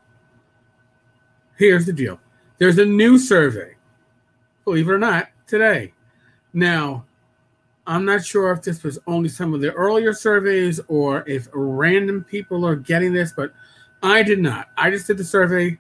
Here's 1.58 1.86
the 1.86 1.94
deal. 1.94 2.20
There's 2.58 2.78
a 2.78 2.86
new 2.86 3.18
survey, 3.18 3.76
believe 4.64 4.88
it 4.88 4.92
or 4.92 5.00
not, 5.00 5.28
today. 5.48 5.94
Now, 6.54 7.06
I'm 7.86 8.06
not 8.06 8.24
sure 8.24 8.52
if 8.52 8.62
this 8.62 8.84
was 8.84 9.00
only 9.08 9.30
some 9.30 9.54
of 9.54 9.62
the 9.62 9.72
earlier 9.74 10.14
surveys 10.14 10.80
or 10.88 11.28
if 11.28 11.48
random 11.54 12.24
people 12.24 12.66
are 12.66 12.76
getting 12.76 13.12
this, 13.12 13.34
but 13.36 13.52
I 14.04 14.24
did 14.24 14.40
not. 14.40 14.70
I 14.78 14.90
just 14.90 15.08
did 15.08 15.18
the 15.18 15.24
survey, 15.24 15.78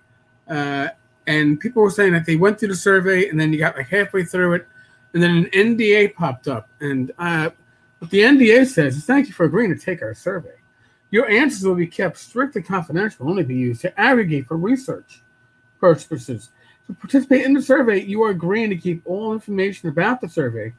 uh, 0.49 0.89
and 1.29 1.59
people 1.59 1.81
were 1.81 1.89
saying 1.89 2.11
that 2.13 2.25
they 2.25 2.35
went 2.35 2.59
through 2.59 2.69
the 2.69 2.75
survey 2.75 3.29
and 3.29 3.39
then 3.39 3.53
you 3.53 3.59
got 3.59 3.77
like 3.77 3.87
halfway 3.87 4.25
through 4.25 4.55
it, 4.55 4.67
and 5.13 5.23
then 5.23 5.37
an 5.37 5.45
NDA 5.45 6.13
popped 6.13 6.49
up. 6.49 6.69
And 6.81 7.11
uh, 7.17 7.51
what 7.99 8.11
the 8.11 8.19
NDA 8.19 8.67
says 8.67 8.97
is 8.97 9.05
thank 9.05 9.27
you 9.27 9.33
for 9.33 9.45
agreeing 9.45 9.73
to 9.73 9.79
take 9.79 10.01
our 10.01 10.13
survey. 10.13 10.55
Your 11.11 11.29
answers 11.29 11.63
will 11.63 11.75
be 11.75 11.87
kept 11.87 12.17
strictly 12.17 12.61
confidential, 12.61 13.29
only 13.29 13.43
be 13.43 13.55
used 13.55 13.81
to 13.81 13.99
aggregate 13.99 14.47
for 14.47 14.57
research 14.57 15.21
purposes. 15.79 16.49
To 16.87 16.93
participate 16.93 17.45
in 17.45 17.53
the 17.53 17.61
survey, 17.61 18.03
you 18.03 18.21
are 18.23 18.31
agreeing 18.31 18.69
to 18.71 18.75
keep 18.75 19.01
all 19.05 19.31
information 19.31 19.87
about 19.87 20.19
the 20.19 20.27
survey 20.27 20.73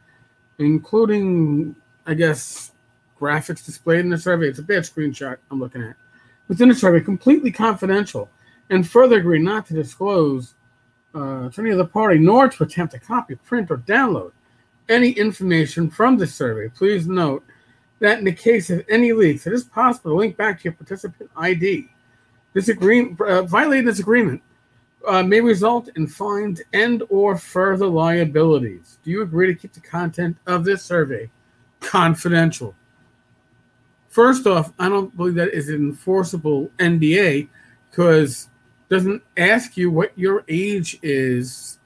including, 0.61 1.75
I 2.07 2.15
guess, 2.15 2.73
graphics 3.19 3.65
displayed 3.65 4.01
in 4.01 4.11
the 4.11 4.19
survey. 4.19 4.49
It's 4.49 4.59
a 4.59 4.63
bad 4.63 4.83
screenshot 4.83 5.37
I'm 5.51 5.59
looking 5.59 5.83
at. 5.83 5.97
Within 6.49 6.69
the 6.69 6.75
survey, 6.75 7.01
completely 7.01 7.51
confidential, 7.51 8.29
and 8.71 8.89
further 8.89 9.19
agree 9.19 9.41
not 9.41 9.67
to 9.67 9.75
disclose 9.75 10.55
uh, 11.15 11.51
to 11.51 11.61
any 11.61 11.73
other 11.73 11.85
party, 11.85 12.19
nor 12.19 12.49
to 12.49 12.63
attempt 12.63 12.95
to 12.95 13.01
copy, 13.01 13.35
print, 13.35 13.71
or 13.71 13.79
download 13.79 14.33
any 14.89 15.11
information 15.11 15.91
from 15.91 16.17
the 16.17 16.27
survey. 16.27 16.69
Please 16.69 17.07
note 17.07 17.45
that 18.01 18.19
in 18.19 18.25
the 18.25 18.33
case 18.33 18.71
of 18.71 18.85
any 18.89 19.13
leaks, 19.13 19.47
it 19.47 19.53
is 19.53 19.65
possible 19.65 20.13
to 20.13 20.17
link 20.17 20.37
back 20.37 20.59
to 20.59 20.65
your 20.65 20.73
participant 20.73 21.31
ID. 21.37 21.89
This 22.53 22.69
agreement, 22.69 23.21
uh, 23.21 23.43
violating 23.43 23.87
this 23.87 24.01
agreement 24.01 24.43
uh, 25.07 25.23
may 25.23 25.41
result 25.41 25.89
in 25.97 26.07
fines 26.07 26.61
and 26.73 27.03
or 27.09 27.37
further 27.37 27.87
liabilities. 27.87 28.99
Do 29.05 29.11
you 29.11 29.23
agree 29.23 29.47
to 29.47 29.55
keep 29.55 29.73
the 29.73 29.81
content 29.81 30.37
of 30.47 30.65
this 30.65 30.83
survey 30.83 31.31
confidential? 31.81 32.75
First 34.09 34.47
off, 34.47 34.73
I 34.79 34.89
don't 34.89 35.17
believe 35.17 35.37
that 35.37 35.55
is 35.55 35.69
an 35.69 35.77
enforceable 35.77 36.71
NDA 36.79 37.49
because 37.91 38.49
doesn't 38.91 39.23
ask 39.37 39.77
you 39.77 39.91
what 39.91 40.13
your 40.19 40.45
age 40.49 40.99
is. 41.03 41.79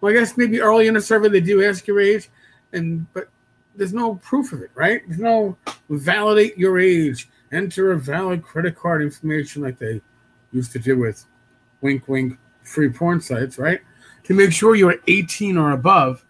Well, 0.00 0.12
I 0.12 0.16
guess 0.16 0.36
maybe 0.36 0.60
early 0.60 0.88
in 0.88 0.94
the 0.94 1.00
survey 1.00 1.28
they 1.28 1.40
do 1.40 1.64
ask 1.64 1.86
your 1.86 2.00
age, 2.00 2.28
and 2.72 3.10
but 3.14 3.28
there's 3.76 3.94
no 3.94 4.16
proof 4.16 4.52
of 4.52 4.60
it, 4.60 4.70
right? 4.74 5.02
There's 5.06 5.20
no 5.20 5.56
validate 5.88 6.58
your 6.58 6.78
age, 6.78 7.28
enter 7.52 7.92
a 7.92 7.98
valid 7.98 8.42
credit 8.42 8.76
card 8.76 9.02
information 9.02 9.62
like 9.62 9.78
they 9.78 10.02
used 10.52 10.72
to 10.72 10.78
do 10.78 10.98
with 10.98 11.24
wink 11.80 12.08
wink 12.08 12.38
free 12.64 12.90
porn 12.90 13.20
sites, 13.20 13.58
right? 13.58 13.80
To 14.24 14.34
make 14.34 14.52
sure 14.52 14.74
you're 14.74 14.96
18 15.06 15.56
or 15.56 15.72
above. 15.72 16.24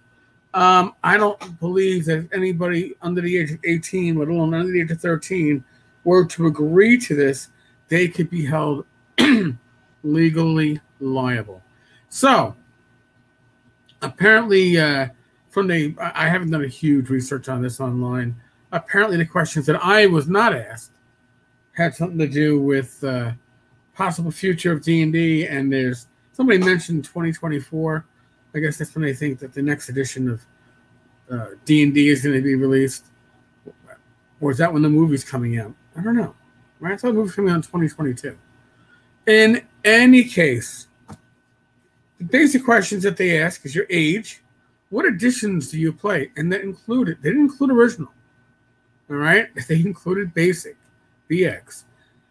Um, 0.52 0.94
I 1.02 1.16
don't 1.16 1.58
believe 1.58 2.04
that 2.06 2.28
anybody 2.32 2.94
under 3.02 3.20
the 3.20 3.36
age 3.36 3.52
of 3.52 3.58
18, 3.64 4.16
let 4.16 4.28
alone 4.28 4.54
under 4.54 4.70
the 4.70 4.80
age 4.80 4.90
of 4.90 5.00
13, 5.00 5.64
were 6.04 6.24
to 6.26 6.46
agree 6.46 6.98
to 6.98 7.16
this, 7.16 7.48
they 7.88 8.08
could 8.08 8.30
be 8.30 8.44
held 8.44 8.84
legally 10.04 10.80
liable. 11.00 11.62
So, 12.08 12.54
apparently, 14.02 14.78
uh, 14.78 15.08
from 15.50 15.66
the 15.68 15.94
I 15.98 16.28
haven't 16.28 16.50
done 16.50 16.64
a 16.64 16.68
huge 16.68 17.08
research 17.08 17.48
on 17.48 17.62
this 17.62 17.80
online. 17.80 18.36
Apparently, 18.72 19.16
the 19.16 19.26
questions 19.26 19.66
that 19.66 19.82
I 19.84 20.06
was 20.06 20.28
not 20.28 20.54
asked 20.54 20.92
had 21.72 21.94
something 21.94 22.18
to 22.18 22.28
do 22.28 22.60
with 22.60 23.02
uh, 23.02 23.32
possible 23.94 24.30
future 24.30 24.72
of 24.72 24.82
D 24.82 25.02
and 25.02 25.12
D, 25.12 25.46
and 25.46 25.72
there's 25.72 26.06
somebody 26.32 26.58
mentioned 26.58 27.04
2024. 27.04 28.04
I 28.54 28.58
guess 28.60 28.78
that's 28.78 28.94
when 28.94 29.02
they 29.02 29.14
think 29.14 29.38
that 29.40 29.52
the 29.52 29.62
next 29.62 29.88
edition 29.88 30.28
of 30.28 30.42
uh, 31.30 31.46
D 31.64 31.82
and 31.82 31.94
D 31.94 32.08
is 32.08 32.22
going 32.22 32.36
to 32.36 32.42
be 32.42 32.54
released, 32.54 33.06
or 34.40 34.50
is 34.50 34.58
that 34.58 34.72
when 34.72 34.82
the 34.82 34.88
movie's 34.88 35.24
coming 35.24 35.58
out? 35.58 35.72
I 35.96 36.02
don't 36.02 36.16
know. 36.16 36.34
Right? 36.80 36.94
I 36.94 36.96
thought 36.96 37.08
the 37.08 37.14
movie's 37.14 37.34
coming 37.34 37.50
out 37.50 37.56
in 37.56 37.62
2022. 37.62 38.36
In 39.26 39.66
any 39.84 40.24
case, 40.24 40.86
the 42.18 42.24
basic 42.24 42.64
questions 42.64 43.02
that 43.04 43.16
they 43.16 43.40
ask 43.40 43.64
is 43.64 43.74
your 43.74 43.86
age, 43.88 44.42
what 44.90 45.06
editions 45.06 45.70
do 45.70 45.78
you 45.78 45.92
play, 45.92 46.30
and 46.36 46.52
that 46.52 46.60
included 46.60 47.18
they 47.22 47.30
didn't 47.30 47.46
include 47.46 47.70
original. 47.70 48.12
All 49.10 49.16
right, 49.16 49.48
they 49.68 49.76
included 49.76 50.34
basic, 50.34 50.76
BX. 51.30 51.84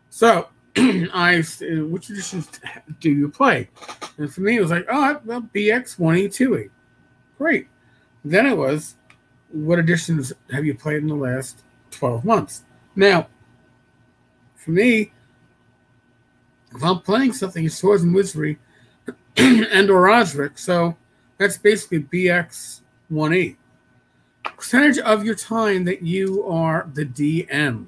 So 0.10 0.48
I 0.78 1.40
uh, 1.40 1.86
which 1.86 2.10
editions 2.10 2.50
do 3.00 3.12
you 3.12 3.28
play? 3.28 3.70
And 4.18 4.32
for 4.32 4.42
me, 4.42 4.58
it 4.58 4.62
was 4.62 4.72
like, 4.72 4.86
oh, 4.90 5.20
well, 5.26 5.42
BX 5.54 5.98
one 5.98 6.18
E 6.18 6.30
two 6.30 6.58
E, 6.58 6.70
great. 7.38 7.68
Then 8.24 8.46
it 8.46 8.56
was, 8.56 8.96
what 9.52 9.80
editions 9.80 10.32
have 10.52 10.64
you 10.66 10.76
played 10.76 11.02
in 11.02 11.08
the 11.08 11.16
last 11.16 11.64
twelve 11.90 12.24
months? 12.24 12.64
Now, 12.96 13.28
for 14.56 14.72
me, 14.72 15.12
if 16.76 16.84
I'm 16.84 17.00
playing 17.00 17.34
something 17.34 17.64
in 17.64 17.70
Swords 17.70 18.04
and 18.04 18.14
Wizardry 18.14 18.58
and 19.38 19.90
or 19.90 20.10
Osric, 20.10 20.58
so 20.58 20.96
that's 21.38 21.58
basically 21.58 22.00
BX 22.00 22.82
1E. 23.12 23.56
Percentage 24.44 25.00
of 25.00 25.24
your 25.24 25.36
time 25.36 25.84
that 25.86 26.02
you 26.02 26.46
are 26.46 26.90
the 26.94 27.06
DM. 27.06 27.88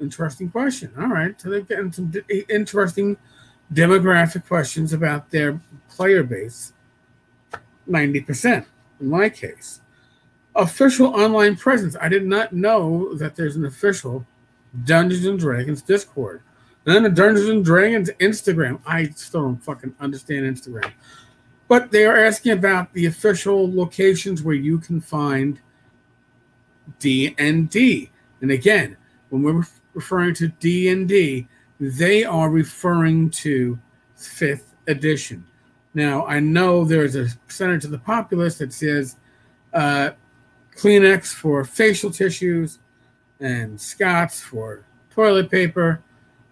Interesting 0.00 0.50
question. 0.50 0.92
All 0.98 1.08
right. 1.08 1.40
So 1.40 1.50
they're 1.50 1.60
getting 1.60 1.92
some 1.92 2.12
interesting 2.48 3.16
demographic 3.72 4.46
questions 4.46 4.92
about 4.92 5.30
their 5.30 5.60
player 5.88 6.22
base. 6.22 6.72
90% 7.88 8.66
in 9.00 9.08
my 9.08 9.28
case. 9.28 9.80
Official 10.56 11.08
online 11.08 11.56
presence. 11.56 11.96
I 12.00 12.08
did 12.08 12.26
not 12.26 12.52
know 12.52 13.14
that 13.14 13.34
there's 13.34 13.56
an 13.56 13.64
official 13.64 14.26
Dungeons 14.84 15.26
and 15.26 15.38
Dragons 15.38 15.82
Discord. 15.82 16.42
And 16.86 16.94
then 16.94 17.02
the 17.04 17.10
Dungeons 17.10 17.48
and 17.48 17.64
Dragons 17.64 18.10
Instagram. 18.20 18.80
I 18.86 19.04
still 19.10 19.42
don't 19.42 19.64
fucking 19.64 19.94
understand 20.00 20.44
Instagram. 20.44 20.92
But 21.66 21.90
they 21.90 22.04
are 22.04 22.16
asking 22.16 22.52
about 22.52 22.92
the 22.92 23.06
official 23.06 23.74
locations 23.74 24.42
where 24.42 24.54
you 24.54 24.78
can 24.78 25.00
find 25.00 25.60
D 26.98 27.34
and 27.38 27.70
again, 28.50 28.96
when 29.30 29.42
we're 29.42 29.66
referring 29.94 30.34
to 30.34 30.48
D 30.48 30.90
and 30.90 31.08
D, 31.08 31.48
they 31.80 32.24
are 32.24 32.50
referring 32.50 33.30
to 33.30 33.78
fifth 34.16 34.74
edition. 34.86 35.46
Now, 35.94 36.26
I 36.26 36.40
know 36.40 36.84
there's 36.84 37.16
a 37.16 37.28
percentage 37.46 37.84
of 37.84 37.90
the 37.90 37.98
populace 37.98 38.58
that 38.58 38.72
says 38.72 39.16
uh, 39.72 40.10
Kleenex 40.76 41.32
for 41.32 41.64
facial 41.64 42.10
tissues 42.10 42.80
and 43.40 43.80
Scott's 43.80 44.40
for 44.40 44.84
toilet 45.10 45.50
paper 45.50 46.02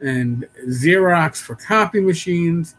and 0.03 0.47
Xerox 0.69 1.37
for 1.37 1.55
copy 1.55 2.01
machines. 2.01 2.77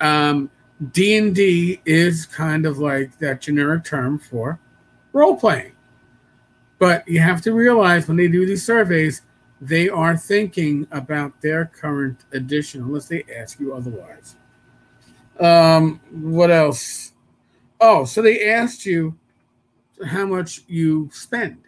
Um, 0.00 0.50
D&D 0.92 1.80
is 1.84 2.26
kind 2.26 2.66
of 2.66 2.78
like 2.78 3.18
that 3.18 3.40
generic 3.40 3.84
term 3.84 4.18
for 4.18 4.58
role 5.12 5.36
playing. 5.36 5.72
But 6.78 7.06
you 7.06 7.20
have 7.20 7.42
to 7.42 7.52
realize 7.52 8.08
when 8.08 8.16
they 8.16 8.28
do 8.28 8.46
these 8.46 8.64
surveys, 8.64 9.22
they 9.60 9.88
are 9.90 10.16
thinking 10.16 10.86
about 10.90 11.40
their 11.42 11.66
current 11.66 12.24
edition 12.32 12.82
unless 12.82 13.08
they 13.08 13.24
ask 13.36 13.60
you 13.60 13.74
otherwise. 13.74 14.36
Um, 15.38 16.00
what 16.10 16.50
else? 16.50 17.12
Oh, 17.80 18.04
so 18.04 18.22
they 18.22 18.50
asked 18.50 18.86
you 18.86 19.18
how 20.06 20.26
much 20.26 20.62
you 20.66 21.10
spend. 21.12 21.58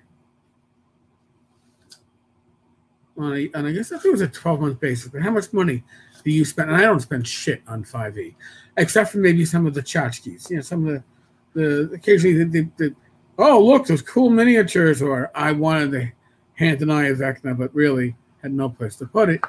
On 3.18 3.36
a, 3.36 3.50
and 3.54 3.66
I 3.66 3.72
guess 3.72 3.92
I 3.92 3.96
think 3.96 4.06
it 4.06 4.12
was 4.12 4.20
a 4.22 4.28
12 4.28 4.60
month 4.60 4.80
basis, 4.80 5.08
but 5.08 5.22
how 5.22 5.30
much 5.30 5.52
money 5.52 5.84
do 6.24 6.30
you 6.30 6.44
spend? 6.44 6.70
And 6.70 6.78
I 6.78 6.82
don't 6.82 7.00
spend 7.00 7.26
shit 7.28 7.62
on 7.66 7.84
5e 7.84 8.34
except 8.76 9.12
for 9.12 9.18
maybe 9.18 9.44
some 9.44 9.66
of 9.66 9.74
the 9.74 9.82
tchotchkes. 9.82 10.50
You 10.50 10.56
know, 10.56 10.62
some 10.62 10.86
of 10.86 11.02
the, 11.54 11.60
the 11.60 11.94
occasionally 11.94 12.44
the, 12.44 12.44
the, 12.44 12.68
the 12.76 12.94
oh 13.38 13.64
look, 13.64 13.86
those 13.86 14.02
cool 14.02 14.30
miniatures, 14.30 15.02
or 15.02 15.30
I 15.34 15.52
wanted 15.52 15.90
the 15.90 16.12
hand 16.54 16.82
and 16.82 16.92
eye 16.92 17.06
of 17.06 17.18
Vecna, 17.18 17.56
but 17.56 17.74
really 17.74 18.16
had 18.42 18.52
no 18.52 18.68
place 18.68 18.96
to 18.96 19.06
put 19.06 19.28
it. 19.28 19.40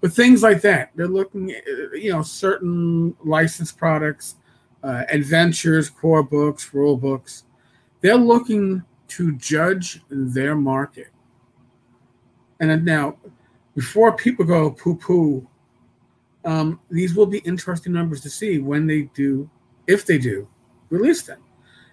But 0.00 0.12
things 0.12 0.42
like 0.42 0.60
that, 0.62 0.90
they're 0.94 1.08
looking, 1.08 1.52
at, 1.52 1.64
you 1.94 2.12
know, 2.12 2.22
certain 2.22 3.16
licensed 3.24 3.78
products, 3.78 4.36
uh, 4.82 5.04
adventures, 5.08 5.88
core 5.88 6.22
books, 6.22 6.72
rule 6.74 6.96
books. 6.96 7.44
They're 8.02 8.16
looking 8.16 8.84
to 9.08 9.32
judge 9.36 10.02
their 10.10 10.54
market. 10.54 11.08
And 12.60 12.84
now, 12.84 13.16
before 13.74 14.12
people 14.12 14.44
go 14.44 14.70
poo 14.70 14.96
poo 14.96 15.46
um, 16.46 16.78
these 16.88 17.14
will 17.14 17.26
be 17.26 17.38
interesting 17.38 17.92
numbers 17.92 18.20
to 18.22 18.30
see 18.30 18.60
when 18.60 18.86
they 18.86 19.02
do, 19.14 19.50
if 19.88 20.06
they 20.06 20.16
do, 20.16 20.48
release 20.90 21.22
them, 21.22 21.40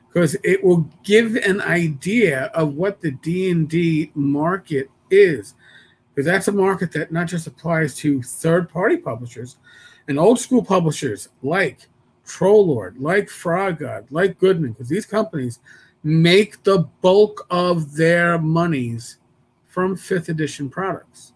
because 0.08 0.36
it 0.43 0.63
will 0.63 0.88
give 1.04 1.36
an 1.36 1.60
idea 1.62 2.45
of 2.54 2.76
what 2.76 3.02
the 3.02 3.12
D 3.12 3.49
and 3.49 3.67
D 3.67 4.12
market 4.13 4.89
is, 5.10 5.56
because 6.13 6.28
that's 6.28 6.47
a 6.47 6.52
market 6.52 6.91
that 6.91 7.12
not 7.12 7.28
just 7.28 7.47
applies 7.47 7.95
to 7.97 8.21
third-party 8.21 8.97
publishers 8.97 9.58
and 10.08 10.19
old 10.19 10.39
school 10.39 10.63
publishers 10.63 11.30
like 11.41 11.88
Troll 12.23 12.67
Lord, 12.67 12.99
like 12.99 13.30
Frog 13.30 13.80
God, 13.80 14.06
like 14.12 14.38
Goodman, 14.38 14.73
because 14.73 14.88
these 14.88 15.08
companies 15.08 15.60
make 16.04 16.62
the 16.63 16.88
bulk 17.02 17.47
of 17.49 17.95
their 17.95 18.38
monies 18.38 19.17
from 19.73 19.95
fifth 19.95 20.29
edition 20.29 20.69
products. 20.69 21.33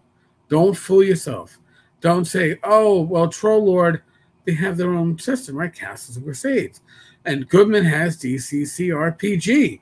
Don't 0.48 0.76
fool 0.76 1.02
yourself. 1.02 1.58
Don't 2.00 2.24
say, 2.24 2.56
oh, 2.62 3.02
well, 3.02 3.28
Troll 3.28 3.64
Lord, 3.64 4.02
they 4.44 4.54
have 4.54 4.76
their 4.76 4.92
own 4.92 5.18
system, 5.18 5.56
right? 5.56 5.74
Castles 5.74 6.16
and 6.16 6.24
Crusades. 6.24 6.80
And 7.24 7.48
Goodman 7.48 7.84
has 7.84 8.16
DCC 8.16 8.90
RPG. 8.90 9.80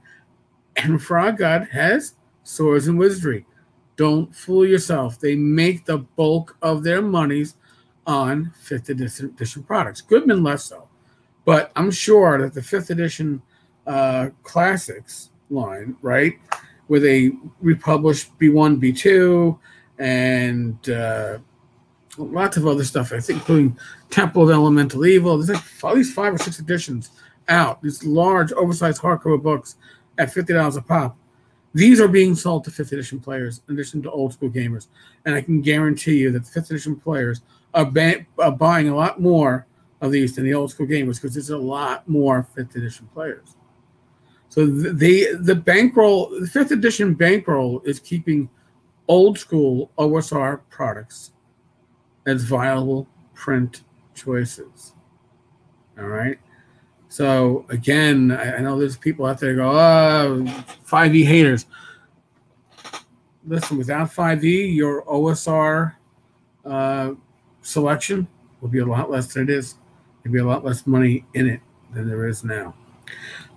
And 0.76 1.02
Frog 1.02 1.36
God 1.36 1.68
has 1.70 2.14
Swords 2.44 2.88
and 2.88 2.98
Wizardry. 2.98 3.44
Don't 3.96 4.34
fool 4.34 4.64
yourself. 4.64 5.20
They 5.20 5.36
make 5.36 5.84
the 5.84 5.98
bulk 5.98 6.56
of 6.62 6.82
their 6.82 7.02
monies 7.02 7.56
on 8.06 8.54
fifth 8.58 8.88
edition 8.88 9.62
products. 9.64 10.00
Goodman 10.00 10.42
less 10.42 10.64
so. 10.64 10.88
But 11.44 11.72
I'm 11.76 11.90
sure 11.90 12.40
that 12.40 12.54
the 12.54 12.62
fifth 12.62 12.88
edition 12.88 13.42
uh, 13.86 14.30
classics 14.42 15.28
line, 15.50 15.94
right, 16.00 16.38
where 16.86 17.00
they 17.00 17.32
republished 17.60 18.36
B1, 18.38 18.80
B2, 18.80 19.58
and 19.98 20.90
uh, 20.90 21.38
lots 22.18 22.56
of 22.56 22.66
other 22.66 22.84
stuff, 22.84 23.12
I 23.12 23.20
think, 23.20 23.40
including 23.40 23.78
Temple 24.10 24.42
of 24.42 24.50
Elemental 24.50 25.06
Evil. 25.06 25.38
There's 25.38 25.50
like 25.50 25.90
at 25.90 25.96
least 25.96 26.14
five 26.14 26.34
or 26.34 26.38
six 26.38 26.58
editions 26.58 27.10
out. 27.48 27.82
These 27.82 28.04
large, 28.04 28.52
oversized 28.52 29.00
hardcover 29.00 29.42
books 29.42 29.76
at 30.18 30.32
fifty 30.32 30.52
dollars 30.52 30.76
a 30.76 30.82
pop. 30.82 31.16
These 31.74 32.00
are 32.00 32.08
being 32.08 32.34
sold 32.34 32.64
to 32.64 32.70
fifth 32.70 32.92
edition 32.92 33.20
players 33.20 33.60
in 33.68 33.74
addition 33.74 34.02
to 34.02 34.10
old 34.10 34.32
school 34.32 34.48
gamers, 34.48 34.86
and 35.24 35.34
I 35.34 35.42
can 35.42 35.60
guarantee 35.60 36.18
you 36.18 36.30
that 36.32 36.44
the 36.44 36.50
fifth 36.50 36.70
edition 36.70 36.96
players 36.96 37.42
are, 37.74 37.84
ba- 37.84 38.24
are 38.38 38.52
buying 38.52 38.88
a 38.88 38.96
lot 38.96 39.20
more 39.20 39.66
of 40.00 40.10
these 40.10 40.34
than 40.34 40.44
the 40.44 40.54
old 40.54 40.70
school 40.70 40.86
gamers 40.86 41.16
because 41.16 41.34
there's 41.34 41.50
a 41.50 41.58
lot 41.58 42.08
more 42.08 42.46
fifth 42.54 42.76
edition 42.76 43.08
players. 43.12 43.55
So 44.56 44.64
the 44.64 45.36
the 45.38 45.54
bankroll, 45.54 46.30
the 46.40 46.46
fifth 46.46 46.70
edition 46.70 47.12
bankroll 47.12 47.82
is 47.84 48.00
keeping 48.00 48.48
old 49.06 49.38
school 49.38 49.90
OSR 49.98 50.62
products 50.70 51.32
as 52.26 52.44
viable 52.44 53.06
print 53.34 53.82
choices. 54.14 54.94
All 55.98 56.06
right. 56.06 56.38
So 57.10 57.66
again, 57.68 58.30
I, 58.32 58.56
I 58.56 58.60
know 58.60 58.78
there's 58.78 58.96
people 58.96 59.26
out 59.26 59.40
there 59.40 59.54
go, 59.54 59.72
oh, 59.72 60.64
5e 60.88 61.26
haters. 61.26 61.66
Listen, 63.46 63.76
without 63.76 64.10
5e, 64.10 64.74
your 64.74 65.04
OSR 65.04 65.96
uh, 66.64 67.10
selection 67.60 68.26
will 68.62 68.70
be 68.70 68.78
a 68.78 68.86
lot 68.86 69.10
less 69.10 69.34
than 69.34 69.42
it 69.42 69.50
is. 69.50 69.74
There'll 70.22 70.32
be 70.32 70.38
a 70.38 70.46
lot 70.46 70.64
less 70.64 70.86
money 70.86 71.26
in 71.34 71.46
it 71.46 71.60
than 71.92 72.08
there 72.08 72.26
is 72.26 72.42
now. 72.42 72.74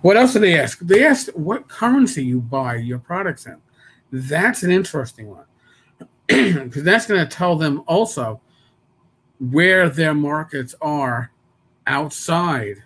What 0.02 0.16
else 0.16 0.32
did 0.32 0.42
they 0.42 0.58
ask? 0.58 0.78
They 0.80 1.04
asked 1.04 1.36
what 1.36 1.68
currency 1.68 2.24
you 2.24 2.40
buy 2.40 2.76
your 2.76 2.98
products 2.98 3.46
in. 3.46 3.56
That's 4.12 4.62
an 4.62 4.70
interesting 4.70 5.28
one 5.28 5.44
because 6.26 6.82
that's 6.82 7.06
going 7.06 7.20
to 7.20 7.36
tell 7.36 7.56
them 7.56 7.82
also 7.86 8.40
where 9.38 9.88
their 9.88 10.14
markets 10.14 10.74
are 10.80 11.30
outside 11.86 12.82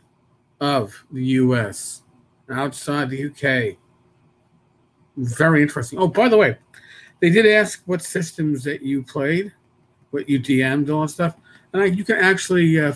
of 0.61 1.05
the 1.11 1.24
US, 1.24 2.03
outside 2.50 3.11
the 3.11 3.27
UK. 3.27 3.77
Very 5.16 5.62
interesting. 5.62 5.98
Oh, 5.98 6.09
by 6.09 6.29
the 6.29 6.37
way, 6.37 6.59
they 7.20 7.31
did 7.31 7.46
ask 7.46 7.83
what 7.87 8.03
systems 8.03 8.64
that 8.64 8.83
you 8.83 9.03
played, 9.03 9.53
what 10.11 10.29
you 10.29 10.40
DM'd, 10.40 10.90
all 10.90 11.03
that 11.03 11.09
stuff, 11.09 11.37
and 11.72 11.83
I, 11.83 11.87
you 11.87 12.05
can 12.05 12.16
actually 12.16 12.81
uh, 12.81 12.94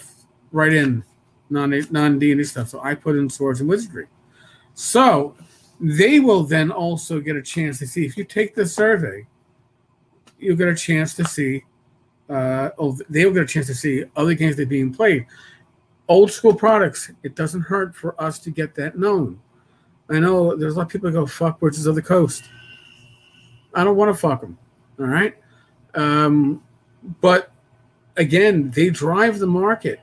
write 0.52 0.72
in 0.72 1.04
non 1.50 1.70
non 1.90 2.18
D 2.18 2.32
and 2.32 2.38
D 2.40 2.44
stuff. 2.44 2.68
So 2.68 2.80
I 2.82 2.94
put 2.94 3.16
in 3.16 3.28
swords 3.28 3.60
and 3.60 3.68
wizardry. 3.68 4.06
So 4.74 5.34
they 5.80 6.20
will 6.20 6.44
then 6.44 6.70
also 6.70 7.20
get 7.20 7.36
a 7.36 7.42
chance 7.42 7.78
to 7.78 7.86
see 7.86 8.04
if 8.04 8.16
you 8.16 8.24
take 8.24 8.54
the 8.54 8.66
survey, 8.66 9.26
you'll 10.38 10.56
get 10.56 10.68
a 10.68 10.74
chance 10.74 11.14
to 11.14 11.24
see. 11.24 11.64
Uh, 12.28 12.70
oh, 12.78 12.98
they'll 13.08 13.32
get 13.32 13.42
a 13.42 13.46
chance 13.46 13.66
to 13.66 13.74
see 13.74 14.04
other 14.14 14.34
games 14.34 14.56
that 14.56 14.64
are 14.64 14.66
being 14.66 14.92
played. 14.92 15.26
Old 16.08 16.30
school 16.30 16.54
products. 16.54 17.10
It 17.22 17.34
doesn't 17.34 17.62
hurt 17.62 17.94
for 17.94 18.20
us 18.20 18.38
to 18.40 18.50
get 18.50 18.74
that 18.74 18.98
known. 18.98 19.40
I 20.10 20.18
know 20.18 20.56
there's 20.56 20.74
a 20.74 20.78
lot 20.78 20.86
of 20.86 20.92
people 20.92 21.10
that 21.10 21.18
go 21.18 21.26
fuck 21.26 21.60
Wizards 21.60 21.86
of 21.86 21.94
the 21.94 22.02
Coast. 22.02 22.44
I 23.74 23.84
don't 23.84 23.96
want 23.96 24.14
to 24.14 24.18
fuck 24.18 24.40
them. 24.40 24.58
All 24.98 25.06
right. 25.06 25.36
Um, 25.94 26.62
but 27.20 27.52
again, 28.16 28.70
they 28.70 28.90
drive 28.90 29.38
the 29.38 29.46
market, 29.46 30.00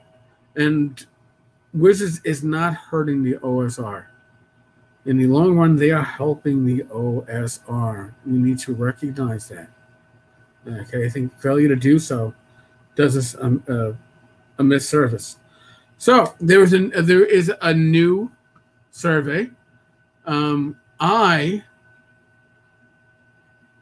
and 0.55 1.05
Wizards 1.75 2.21
is 2.23 2.41
not 2.41 2.73
hurting 2.73 3.21
the 3.21 3.33
OSR. 3.35 4.05
In 5.05 5.17
the 5.17 5.27
long 5.27 5.57
run, 5.57 5.75
they 5.75 5.91
are 5.91 6.01
helping 6.01 6.65
the 6.65 6.83
OSR. 6.83 8.13
We 8.25 8.37
need 8.37 8.59
to 8.59 8.73
recognize 8.73 9.49
that. 9.49 9.67
Okay, 10.65 11.05
I 11.05 11.09
think 11.09 11.37
failure 11.39 11.67
to 11.67 11.75
do 11.75 11.99
so 11.99 12.33
does 12.95 13.17
us 13.17 13.35
a, 13.35 13.47
a, 13.67 13.97
a 14.57 14.63
misservice. 14.63 15.35
So 15.97 16.33
there 16.39 16.63
is 16.63 16.71
an 16.71 16.91
there 16.95 17.25
is 17.25 17.51
a 17.61 17.73
new 17.73 18.31
survey. 18.91 19.49
Um, 20.25 20.77
I 20.99 21.63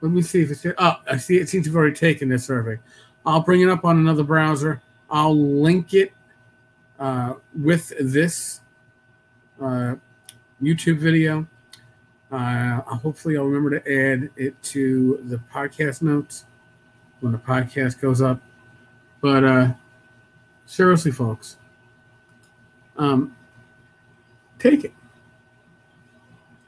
let 0.02 0.12
me 0.12 0.24
see 0.24 0.42
if 0.42 0.52
it's 0.52 0.64
here. 0.64 0.76
oh 0.80 0.96
I 1.10 1.18
see 1.18 1.38
it 1.38 1.48
seems 1.48 1.66
to 1.66 1.70
have 1.70 1.78
already 1.78 1.96
taken 1.96 2.28
this 2.28 2.44
survey. 2.46 2.80
I'll 3.26 3.42
bring 3.42 3.62
it 3.62 3.70
up 3.70 3.86
on 3.86 3.98
another 3.98 4.24
browser. 4.24 4.82
I'll 5.10 5.38
link 5.38 5.94
it 5.94 6.12
uh, 7.04 7.34
with 7.54 7.92
this 8.00 8.62
uh, 9.62 9.96
YouTube 10.62 11.00
video. 11.00 11.46
Uh, 12.32 12.80
hopefully, 12.82 13.36
I'll 13.36 13.44
remember 13.44 13.78
to 13.78 14.12
add 14.12 14.30
it 14.38 14.62
to 14.64 15.22
the 15.26 15.36
podcast 15.54 16.02
notes 16.02 16.46
when 17.20 17.34
the 17.34 17.38
podcast 17.38 18.00
goes 18.00 18.22
up. 18.22 18.42
But 19.20 19.44
uh, 19.44 19.74
seriously, 20.66 21.12
folks, 21.12 21.58
um, 22.98 23.36
take 24.58 24.86
it. 24.86 24.94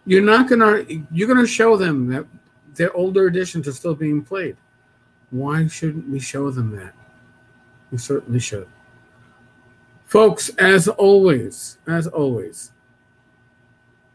You're 0.05 0.21
not 0.21 0.49
gonna. 0.49 0.83
You're 1.11 1.29
gonna 1.29 1.47
show 1.47 1.77
them 1.77 2.07
that 2.09 2.25
their 2.75 2.93
older 2.93 3.27
editions 3.27 3.69
are 3.69 3.73
still 3.73 3.95
being 3.95 4.21
played. 4.21 4.57
Why 5.31 5.65
shouldn't 5.67 6.09
we 6.09 6.19
show 6.19 6.51
them 6.51 6.75
that? 6.75 6.93
We 7.89 7.97
certainly 7.99 8.41
should. 8.41 8.67
Folks, 10.15 10.47
as 10.57 10.87
always, 10.87 11.77
as 11.87 12.07
always, 12.07 12.71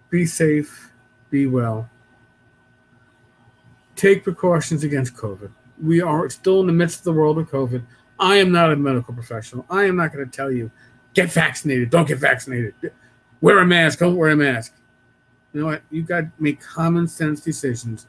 be 0.08 0.24
safe, 0.24 0.90
be 1.28 1.46
well. 1.46 1.90
Take 3.96 4.24
precautions 4.24 4.82
against 4.82 5.14
COVID. 5.14 5.50
We 5.78 6.00
are 6.00 6.30
still 6.30 6.62
in 6.62 6.68
the 6.68 6.72
midst 6.72 7.00
of 7.00 7.04
the 7.04 7.12
world 7.12 7.36
of 7.36 7.50
COVID. 7.50 7.82
I 8.18 8.36
am 8.36 8.50
not 8.50 8.72
a 8.72 8.76
medical 8.76 9.12
professional. 9.12 9.66
I 9.68 9.84
am 9.84 9.96
not 9.96 10.10
going 10.10 10.24
to 10.24 10.34
tell 10.34 10.50
you, 10.50 10.70
get 11.12 11.30
vaccinated, 11.30 11.90
don't 11.90 12.08
get 12.08 12.16
vaccinated. 12.16 12.72
Wear 13.42 13.58
a 13.58 13.66
mask, 13.66 13.98
don't 13.98 14.16
wear 14.16 14.30
a 14.30 14.36
mask. 14.36 14.72
You 15.52 15.60
know 15.60 15.66
what? 15.66 15.82
You've 15.90 16.06
got 16.06 16.20
to 16.20 16.30
make 16.38 16.62
common 16.62 17.08
sense 17.08 17.42
decisions 17.42 18.06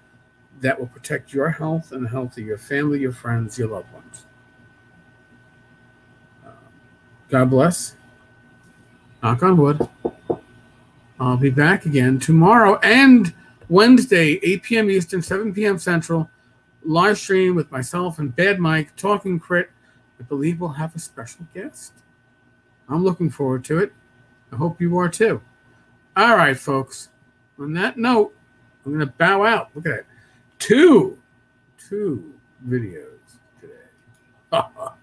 that 0.62 0.80
will 0.80 0.88
protect 0.88 1.34
your 1.34 1.50
health 1.50 1.92
and 1.92 2.06
the 2.06 2.10
health 2.10 2.38
of 2.38 2.46
your 2.46 2.58
family, 2.58 3.02
your 3.02 3.12
friends, 3.12 3.60
your 3.60 3.68
loved 3.68 3.92
ones. 3.92 4.28
God 7.32 7.50
bless. 7.50 7.96
Knock 9.24 9.42
on 9.42 9.56
wood. 9.56 9.88
I'll 11.18 11.38
be 11.38 11.50
back 11.50 11.86
again 11.86 12.20
tomorrow 12.20 12.78
and 12.80 13.34
Wednesday, 13.70 14.38
8 14.44 14.64
p.m. 14.64 14.92
Eastern, 14.92 15.22
7 15.22 15.54
p.m. 15.54 15.80
Central. 15.80 16.30
Live 16.84 17.18
stream 17.18 17.56
with 17.56 17.72
myself 17.72 18.20
and 18.20 18.36
Bad 18.36 18.60
Mike 18.60 18.94
talking 18.98 19.40
crit. 19.40 19.70
I 20.20 20.24
believe 20.24 20.60
we'll 20.60 20.72
have 20.72 20.94
a 20.94 21.00
special 21.00 21.48
guest. 21.54 21.94
I'm 22.90 23.06
looking 23.06 23.30
forward 23.30 23.64
to 23.66 23.80
it. 23.80 23.94
I 24.52 24.58
hope 24.58 24.82
you 24.82 24.98
are 24.98 25.08
too. 25.08 25.42
All 26.18 26.36
right, 26.36 26.58
folks. 26.58 27.10
On 27.58 27.72
that 27.74 27.98
note, 27.98 28.36
I'm 28.86 28.92
going 28.92 29.08
to 29.08 29.14
bow 29.14 29.46
out. 29.46 29.70
Look 29.74 29.86
at 29.86 29.92
that. 29.92 30.06
Two, 30.60 31.18
two 31.78 32.34
videos 32.68 33.06
today. 33.62 34.92